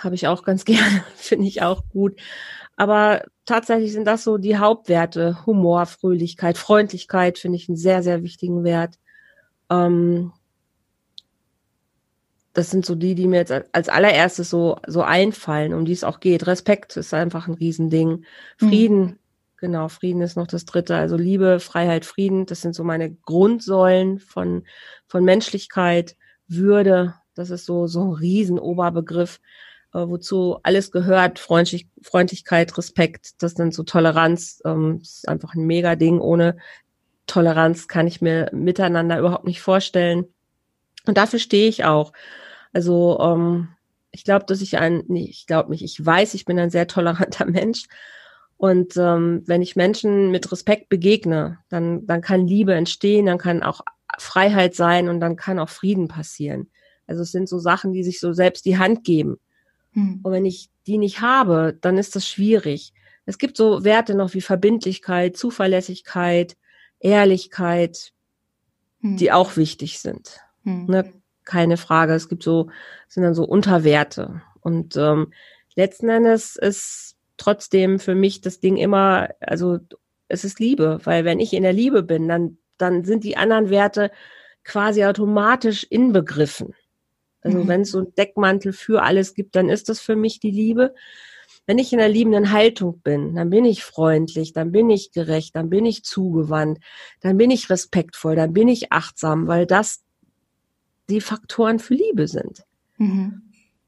[0.04, 2.20] habe ich auch ganz gerne, finde ich auch gut.
[2.78, 5.46] Aber tatsächlich sind das so die Hauptwerte.
[5.46, 9.00] Humor, Fröhlichkeit, Freundlichkeit finde ich einen sehr, sehr wichtigen Wert.
[9.70, 10.32] Ähm,
[12.58, 16.04] das sind so die, die mir jetzt als allererstes so, so einfallen, um die es
[16.04, 16.48] auch geht.
[16.48, 18.26] Respekt ist einfach ein Riesending.
[18.58, 19.20] Frieden, mhm.
[19.58, 20.96] genau, Frieden ist noch das dritte.
[20.96, 24.64] Also Liebe, Freiheit, Frieden, das sind so meine Grundsäulen von,
[25.06, 26.16] von Menschlichkeit,
[26.48, 27.14] Würde.
[27.36, 29.40] Das ist so, so ein Riesenoberbegriff
[29.94, 35.68] äh, wozu alles gehört, Freundlich Freundlichkeit, Respekt, das sind so Toleranz, ähm, ist einfach ein
[35.68, 36.20] mega Ding.
[36.20, 36.58] Ohne
[37.28, 40.26] Toleranz kann ich mir miteinander überhaupt nicht vorstellen.
[41.06, 42.14] Und dafür stehe ich auch.
[42.78, 43.70] Also ähm,
[44.12, 46.86] ich glaube, dass ich ein, nee, ich glaube nicht, ich weiß, ich bin ein sehr
[46.86, 47.88] toleranter Mensch.
[48.56, 53.64] Und ähm, wenn ich Menschen mit Respekt begegne, dann, dann kann Liebe entstehen, dann kann
[53.64, 53.82] auch
[54.20, 56.70] Freiheit sein und dann kann auch Frieden passieren.
[57.08, 59.40] Also es sind so Sachen, die sich so selbst die Hand geben.
[59.94, 60.20] Hm.
[60.22, 62.94] Und wenn ich die nicht habe, dann ist das schwierig.
[63.26, 66.56] Es gibt so Werte noch wie Verbindlichkeit, Zuverlässigkeit,
[67.00, 68.14] Ehrlichkeit,
[69.02, 69.18] hm.
[69.18, 70.42] die auch wichtig sind.
[70.64, 70.86] Hm.
[70.86, 71.12] Ne?
[71.48, 72.14] Keine Frage.
[72.14, 72.70] Es gibt so,
[73.08, 74.42] sind dann so Unterwerte.
[74.60, 75.32] Und ähm,
[75.76, 79.80] letzten Endes ist trotzdem für mich das Ding immer, also
[80.28, 83.70] es ist Liebe, weil wenn ich in der Liebe bin, dann, dann sind die anderen
[83.70, 84.12] Werte
[84.66, 86.76] quasi automatisch inbegriffen.
[87.42, 87.68] Also mhm.
[87.70, 90.94] wenn es so einen Deckmantel für alles gibt, dann ist das für mich die Liebe.
[91.66, 95.56] Wenn ich in einer liebenden Haltung bin, dann bin ich freundlich, dann bin ich gerecht,
[95.56, 96.80] dann bin ich zugewandt,
[97.22, 100.04] dann bin ich respektvoll, dann bin ich achtsam, weil das
[101.10, 102.64] die Faktoren für Liebe sind.
[102.98, 103.42] Mhm.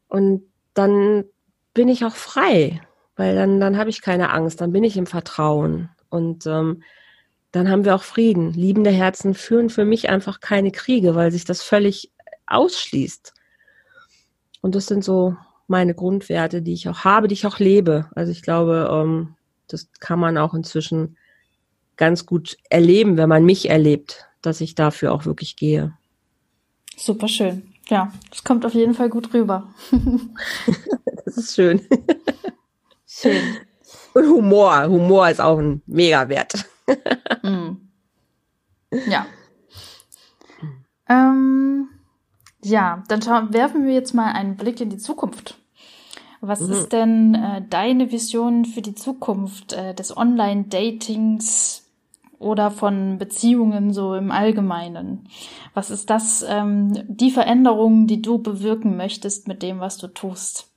[0.07, 0.43] Und
[0.74, 1.26] dann
[1.74, 2.82] bin ich auch frei,
[3.15, 5.89] weil dann, dann habe ich keine Angst, dann bin ich im Vertrauen.
[6.09, 6.84] Und ähm,
[7.51, 8.53] dann haben wir auch Frieden.
[8.53, 12.11] Liebende Herzen führen für mich einfach keine Kriege, weil sich das völlig
[12.47, 13.34] ausschließt.
[14.61, 15.36] Und das sind so
[15.67, 18.09] meine Grundwerte, die ich auch habe, die ich auch lebe.
[18.15, 19.36] Also ich glaube, ähm,
[19.67, 21.17] das kann man auch inzwischen
[21.95, 25.93] ganz gut erleben, wenn man mich erlebt, dass ich dafür auch wirklich gehe.
[27.00, 27.74] Super schön.
[27.88, 29.74] Ja, das kommt auf jeden Fall gut rüber.
[31.26, 31.82] das ist schön.
[33.08, 33.41] Schön.
[34.14, 34.86] Und Humor.
[34.88, 36.66] Humor ist auch ein Megawert.
[37.43, 37.70] mm.
[39.08, 39.28] Ja.
[41.08, 41.89] Ähm,
[42.64, 45.60] ja, dann schauen, werfen wir jetzt mal einen Blick in die Zukunft.
[46.41, 46.72] Was mhm.
[46.72, 51.88] ist denn äh, deine Vision für die Zukunft äh, des Online-Datings
[52.39, 55.27] oder von Beziehungen so im Allgemeinen?
[55.73, 60.71] Was ist das, ähm, die Veränderung, die du bewirken möchtest mit dem, was du tust?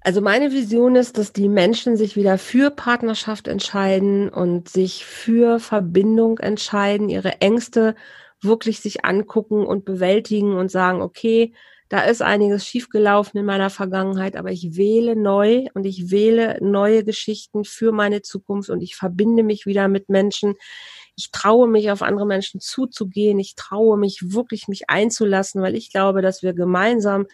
[0.00, 5.58] Also meine Vision ist, dass die Menschen sich wieder für Partnerschaft entscheiden und sich für
[5.58, 7.94] Verbindung entscheiden, ihre Ängste
[8.42, 11.54] wirklich sich angucken und bewältigen und sagen, okay,
[11.88, 17.04] da ist einiges schiefgelaufen in meiner Vergangenheit, aber ich wähle neu und ich wähle neue
[17.04, 20.54] Geschichten für meine Zukunft und ich verbinde mich wieder mit Menschen.
[21.14, 23.38] Ich traue mich auf andere Menschen zuzugehen.
[23.38, 27.26] Ich traue mich wirklich mich einzulassen, weil ich glaube, dass wir gemeinsam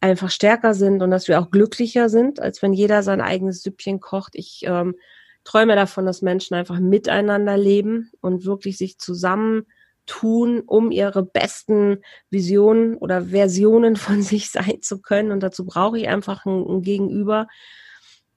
[0.00, 4.00] einfach stärker sind und dass wir auch glücklicher sind, als wenn jeder sein eigenes Süppchen
[4.00, 4.34] kocht.
[4.34, 4.96] Ich ähm,
[5.44, 9.66] träume davon, dass Menschen einfach miteinander leben und wirklich sich zusammen
[10.08, 11.98] tun, um ihre besten
[12.30, 15.30] Visionen oder Versionen von sich sein zu können.
[15.30, 17.46] Und dazu brauche ich einfach ein, ein Gegenüber.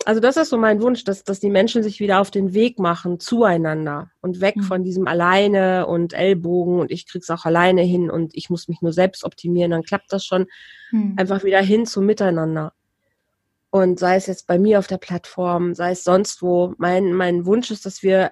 [0.06, 2.80] Also das ist so mein Wunsch, dass, dass die Menschen sich wieder auf den Weg
[2.80, 4.64] machen zueinander und weg mhm.
[4.64, 8.82] von diesem alleine und Ellbogen und ich krieg's auch alleine hin und ich muss mich
[8.82, 10.48] nur selbst optimieren, dann klappt das schon.
[10.92, 11.16] Mhm.
[11.18, 12.74] Einfach wieder hin zum Miteinander.
[13.70, 17.46] Und sei es jetzt bei mir auf der Plattform, sei es sonst wo, mein, mein
[17.46, 18.32] Wunsch ist, dass wir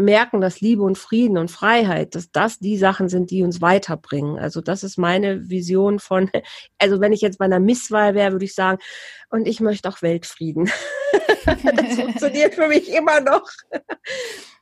[0.00, 4.38] merken, dass Liebe und Frieden und Freiheit, dass das die Sachen sind, die uns weiterbringen.
[4.38, 6.30] Also das ist meine Vision von,
[6.78, 8.78] also wenn ich jetzt bei einer Misswahl wäre, würde ich sagen,
[9.30, 10.70] und ich möchte auch Weltfrieden.
[11.46, 13.48] das funktioniert für mich immer noch.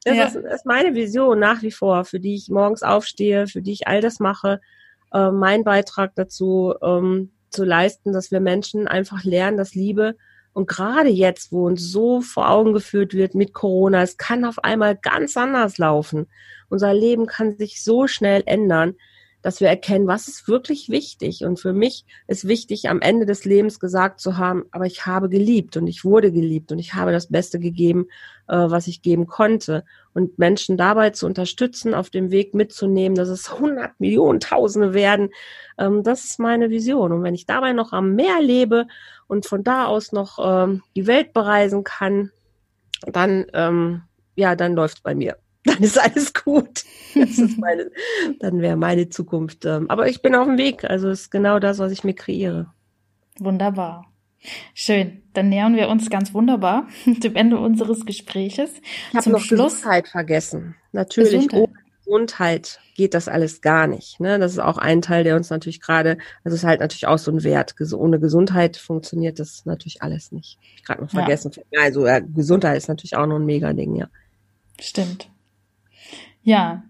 [0.04, 0.24] Das, ja.
[0.26, 3.72] ist, das, ist, meine Vision nach wie vor, für die ich morgens aufstehe, für die
[3.72, 4.60] ich all das mache,
[5.12, 10.16] äh, mein Beitrag dazu ähm, zu leisten, dass wir Menschen einfach lernen, dass Liebe
[10.58, 14.64] und gerade jetzt, wo uns so vor Augen geführt wird mit Corona, es kann auf
[14.64, 16.26] einmal ganz anders laufen.
[16.68, 18.96] Unser Leben kann sich so schnell ändern,
[19.40, 21.44] dass wir erkennen, was ist wirklich wichtig.
[21.44, 25.28] Und für mich ist wichtig, am Ende des Lebens gesagt zu haben, aber ich habe
[25.28, 28.08] geliebt und ich wurde geliebt und ich habe das Beste gegeben,
[28.48, 29.84] äh, was ich geben konnte.
[30.12, 35.30] Und Menschen dabei zu unterstützen, auf dem Weg mitzunehmen, dass es hundert Millionen, Tausende werden,
[35.78, 37.12] ähm, das ist meine Vision.
[37.12, 38.88] Und wenn ich dabei noch am Meer lebe
[39.28, 42.32] und von da aus noch ähm, die Welt bereisen kann,
[43.06, 44.02] dann, ähm,
[44.34, 45.36] ja, dann läuft's bei mir.
[45.64, 46.84] Dann ist alles gut.
[47.14, 47.90] Das ist meine,
[48.40, 49.66] dann wäre meine Zukunft.
[49.66, 50.84] Ähm, aber ich bin auf dem Weg.
[50.84, 52.72] Also ist genau das, was ich mir kreiere.
[53.38, 54.06] Wunderbar.
[54.72, 55.22] Schön.
[55.34, 58.70] Dann nähern wir uns ganz wunderbar dem Ende unseres Gespräches.
[59.10, 60.76] Ich habe noch Schluss Gesundheit vergessen.
[60.92, 61.48] Natürlich.
[61.48, 61.68] Gesundheit.
[61.68, 64.18] Ohne Gesundheit geht das alles gar nicht.
[64.18, 64.38] Ne?
[64.38, 67.18] Das ist auch ein Teil, der uns natürlich gerade, also es ist halt natürlich auch
[67.18, 67.74] so ein Wert.
[67.94, 70.58] Ohne Gesundheit funktioniert das natürlich alles nicht.
[70.76, 71.52] Ich gerade noch vergessen.
[71.70, 71.82] Ja.
[71.82, 74.08] Also ja, Gesundheit ist natürlich auch noch ein Mega-Ding, ja.
[74.80, 75.30] Stimmt.
[76.42, 76.82] Ja.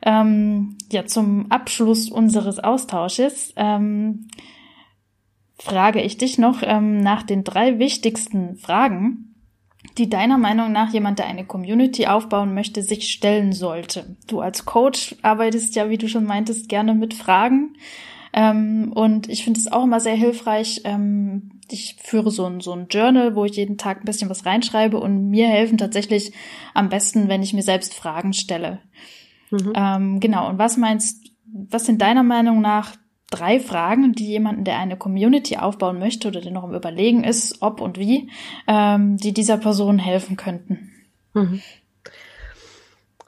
[0.00, 4.28] Ähm, ja, zum Abschluss unseres Austausches ähm,
[5.58, 9.34] frage ich dich noch ähm, nach den drei wichtigsten Fragen,
[9.98, 14.16] die deiner Meinung nach jemand, der eine Community aufbauen möchte, sich stellen sollte.
[14.26, 17.76] Du als Coach arbeitest ja, wie du schon meintest, gerne mit Fragen.
[18.32, 20.82] Ähm, und ich finde es auch immer sehr hilfreich.
[20.84, 24.46] Ähm, ich führe so ein, so ein Journal, wo ich jeden Tag ein bisschen was
[24.46, 26.32] reinschreibe und mir helfen tatsächlich
[26.74, 28.80] am besten, wenn ich mir selbst Fragen stelle.
[29.50, 29.72] Mhm.
[29.74, 30.48] Ähm, genau.
[30.48, 32.94] Und was meinst, was sind deiner Meinung nach
[33.30, 37.60] drei Fragen, die jemanden, der eine Community aufbauen möchte oder der noch im Überlegen ist,
[37.60, 38.30] ob und wie,
[38.68, 40.92] ähm, die dieser Person helfen könnten?
[41.34, 41.60] Mhm.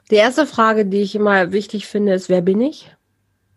[0.09, 2.91] Die erste Frage, die ich immer wichtig finde, ist, wer bin ich?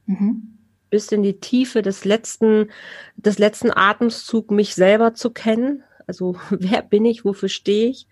[0.07, 0.59] Mhm.
[0.91, 2.71] Bis in die Tiefe des letzten,
[3.17, 5.83] des letzten Atemzug mich selber zu kennen.
[6.07, 7.25] Also, wer bin ich?
[7.25, 8.07] Wofür stehe ich?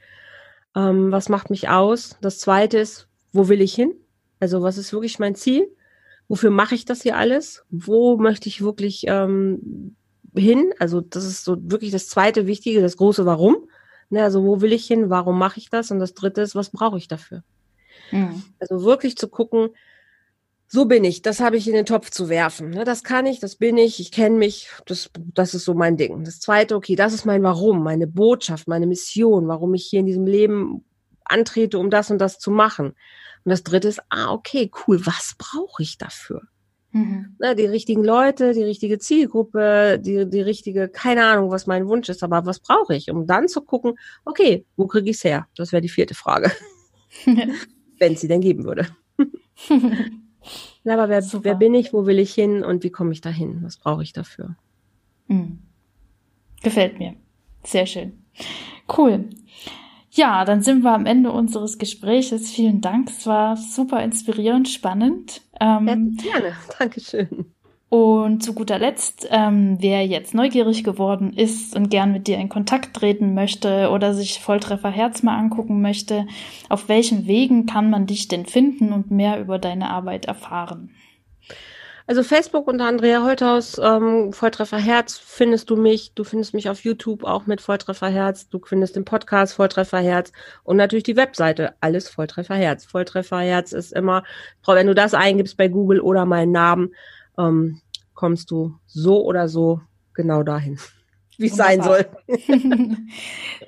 [0.74, 2.16] Ähm, was macht mich aus?
[2.22, 3.93] Das zweite ist, wo will ich hin?
[4.39, 5.68] Also, was ist wirklich mein Ziel?
[6.31, 7.64] Wofür mache ich das hier alles?
[7.70, 9.97] Wo möchte ich wirklich ähm,
[10.33, 10.72] hin?
[10.78, 13.68] Also das ist so wirklich das zweite Wichtige, das große Warum.
[14.11, 15.11] Ne, also wo will ich hin?
[15.11, 15.91] Warum mache ich das?
[15.91, 17.43] Und das dritte ist, was brauche ich dafür?
[18.12, 18.45] Mhm.
[18.61, 19.70] Also wirklich zu gucken,
[20.68, 22.70] so bin ich, das habe ich in den Topf zu werfen.
[22.70, 25.97] Ne, das kann ich, das bin ich, ich kenne mich, das, das ist so mein
[25.97, 26.22] Ding.
[26.22, 30.07] Das zweite, okay, das ist mein Warum, meine Botschaft, meine Mission, warum ich hier in
[30.07, 30.85] diesem Leben
[31.24, 32.95] antrete, um das und das zu machen.
[33.45, 36.43] Und das dritte ist, ah, okay, cool, was brauche ich dafür?
[36.93, 37.36] Mhm.
[37.38, 42.09] Na, die richtigen Leute, die richtige Zielgruppe, die, die richtige, keine Ahnung, was mein Wunsch
[42.09, 45.47] ist, aber was brauche ich, um dann zu gucken, okay, wo kriege ich es her?
[45.57, 46.51] Das wäre die vierte Frage.
[47.99, 48.88] Wenn es sie denn geben würde.
[50.84, 53.62] aber wer, wer bin ich, wo will ich hin und wie komme ich dahin?
[53.62, 54.57] Was brauche ich dafür?
[55.28, 55.61] Mhm.
[56.62, 57.14] Gefällt mir.
[57.62, 58.24] Sehr schön.
[58.97, 59.30] Cool.
[60.12, 62.50] Ja, dann sind wir am Ende unseres Gespräches.
[62.50, 63.11] Vielen Dank.
[63.11, 65.42] Es war super inspirierend, spannend.
[65.61, 66.56] Ähm, ja, gerne.
[66.78, 67.46] Dankeschön.
[67.90, 72.48] Und zu guter Letzt, ähm, wer jetzt neugierig geworden ist und gern mit dir in
[72.48, 76.26] Kontakt treten möchte oder sich Volltreffer Herz mal angucken möchte,
[76.68, 80.90] auf welchen Wegen kann man dich denn finden und mehr über deine Arbeit erfahren?
[82.11, 86.12] Also Facebook unter Andrea Holthaus, ähm, Volltreffer Herz findest du mich.
[86.12, 88.48] Du findest mich auf YouTube auch mit Volltreffer Herz.
[88.48, 90.32] Du findest den Podcast Volltreffer Herz
[90.64, 92.84] und natürlich die Webseite alles Volltreffer Herz.
[92.84, 94.24] Volltreffer Herz ist immer,
[94.66, 96.96] wenn du das eingibst bei Google oder meinen Namen,
[97.38, 97.80] ähm,
[98.14, 99.80] kommst du so oder so
[100.12, 100.80] genau dahin,
[101.38, 102.06] wie es sein soll.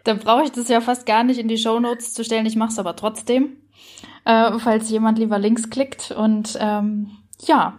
[0.02, 2.46] Dann brauche ich das ja fast gar nicht in die Show Notes zu stellen.
[2.46, 3.58] Ich mache es aber trotzdem,
[4.24, 7.12] äh, falls jemand lieber links klickt und ähm,
[7.46, 7.78] ja,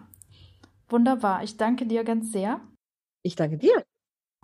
[0.94, 1.44] Wunderbar.
[1.44, 2.62] Ich danke dir ganz sehr.
[3.24, 3.84] Ich danke dir.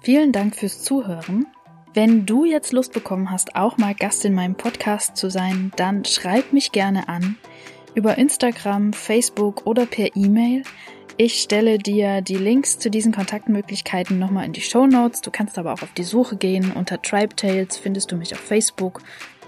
[0.01, 1.45] Vielen Dank fürs Zuhören.
[1.93, 6.05] Wenn du jetzt Lust bekommen hast, auch mal Gast in meinem Podcast zu sein, dann
[6.05, 7.37] schreib mich gerne an
[7.93, 10.63] über Instagram, Facebook oder per E-Mail.
[11.17, 15.21] Ich stelle dir die Links zu diesen Kontaktmöglichkeiten nochmal in die Show Notes.
[15.21, 16.71] Du kannst aber auch auf die Suche gehen.
[16.71, 19.03] Unter Tribe Tales findest du mich auf Facebook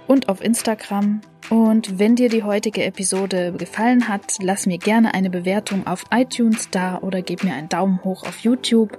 [0.08, 1.22] und auf Instagram.
[1.50, 6.70] Und wenn dir die heutige Episode gefallen hat, lass mir gerne eine Bewertung auf iTunes
[6.70, 8.98] da oder gib mir einen Daumen hoch auf YouTube.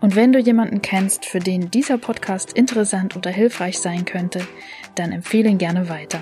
[0.00, 4.46] Und wenn du jemanden kennst, für den dieser Podcast interessant oder hilfreich sein könnte,
[4.94, 6.20] dann empfehle ihn gerne weiter.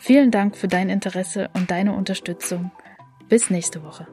[0.00, 2.72] Vielen Dank für dein Interesse und deine Unterstützung.
[3.28, 4.06] Bis nächste Woche.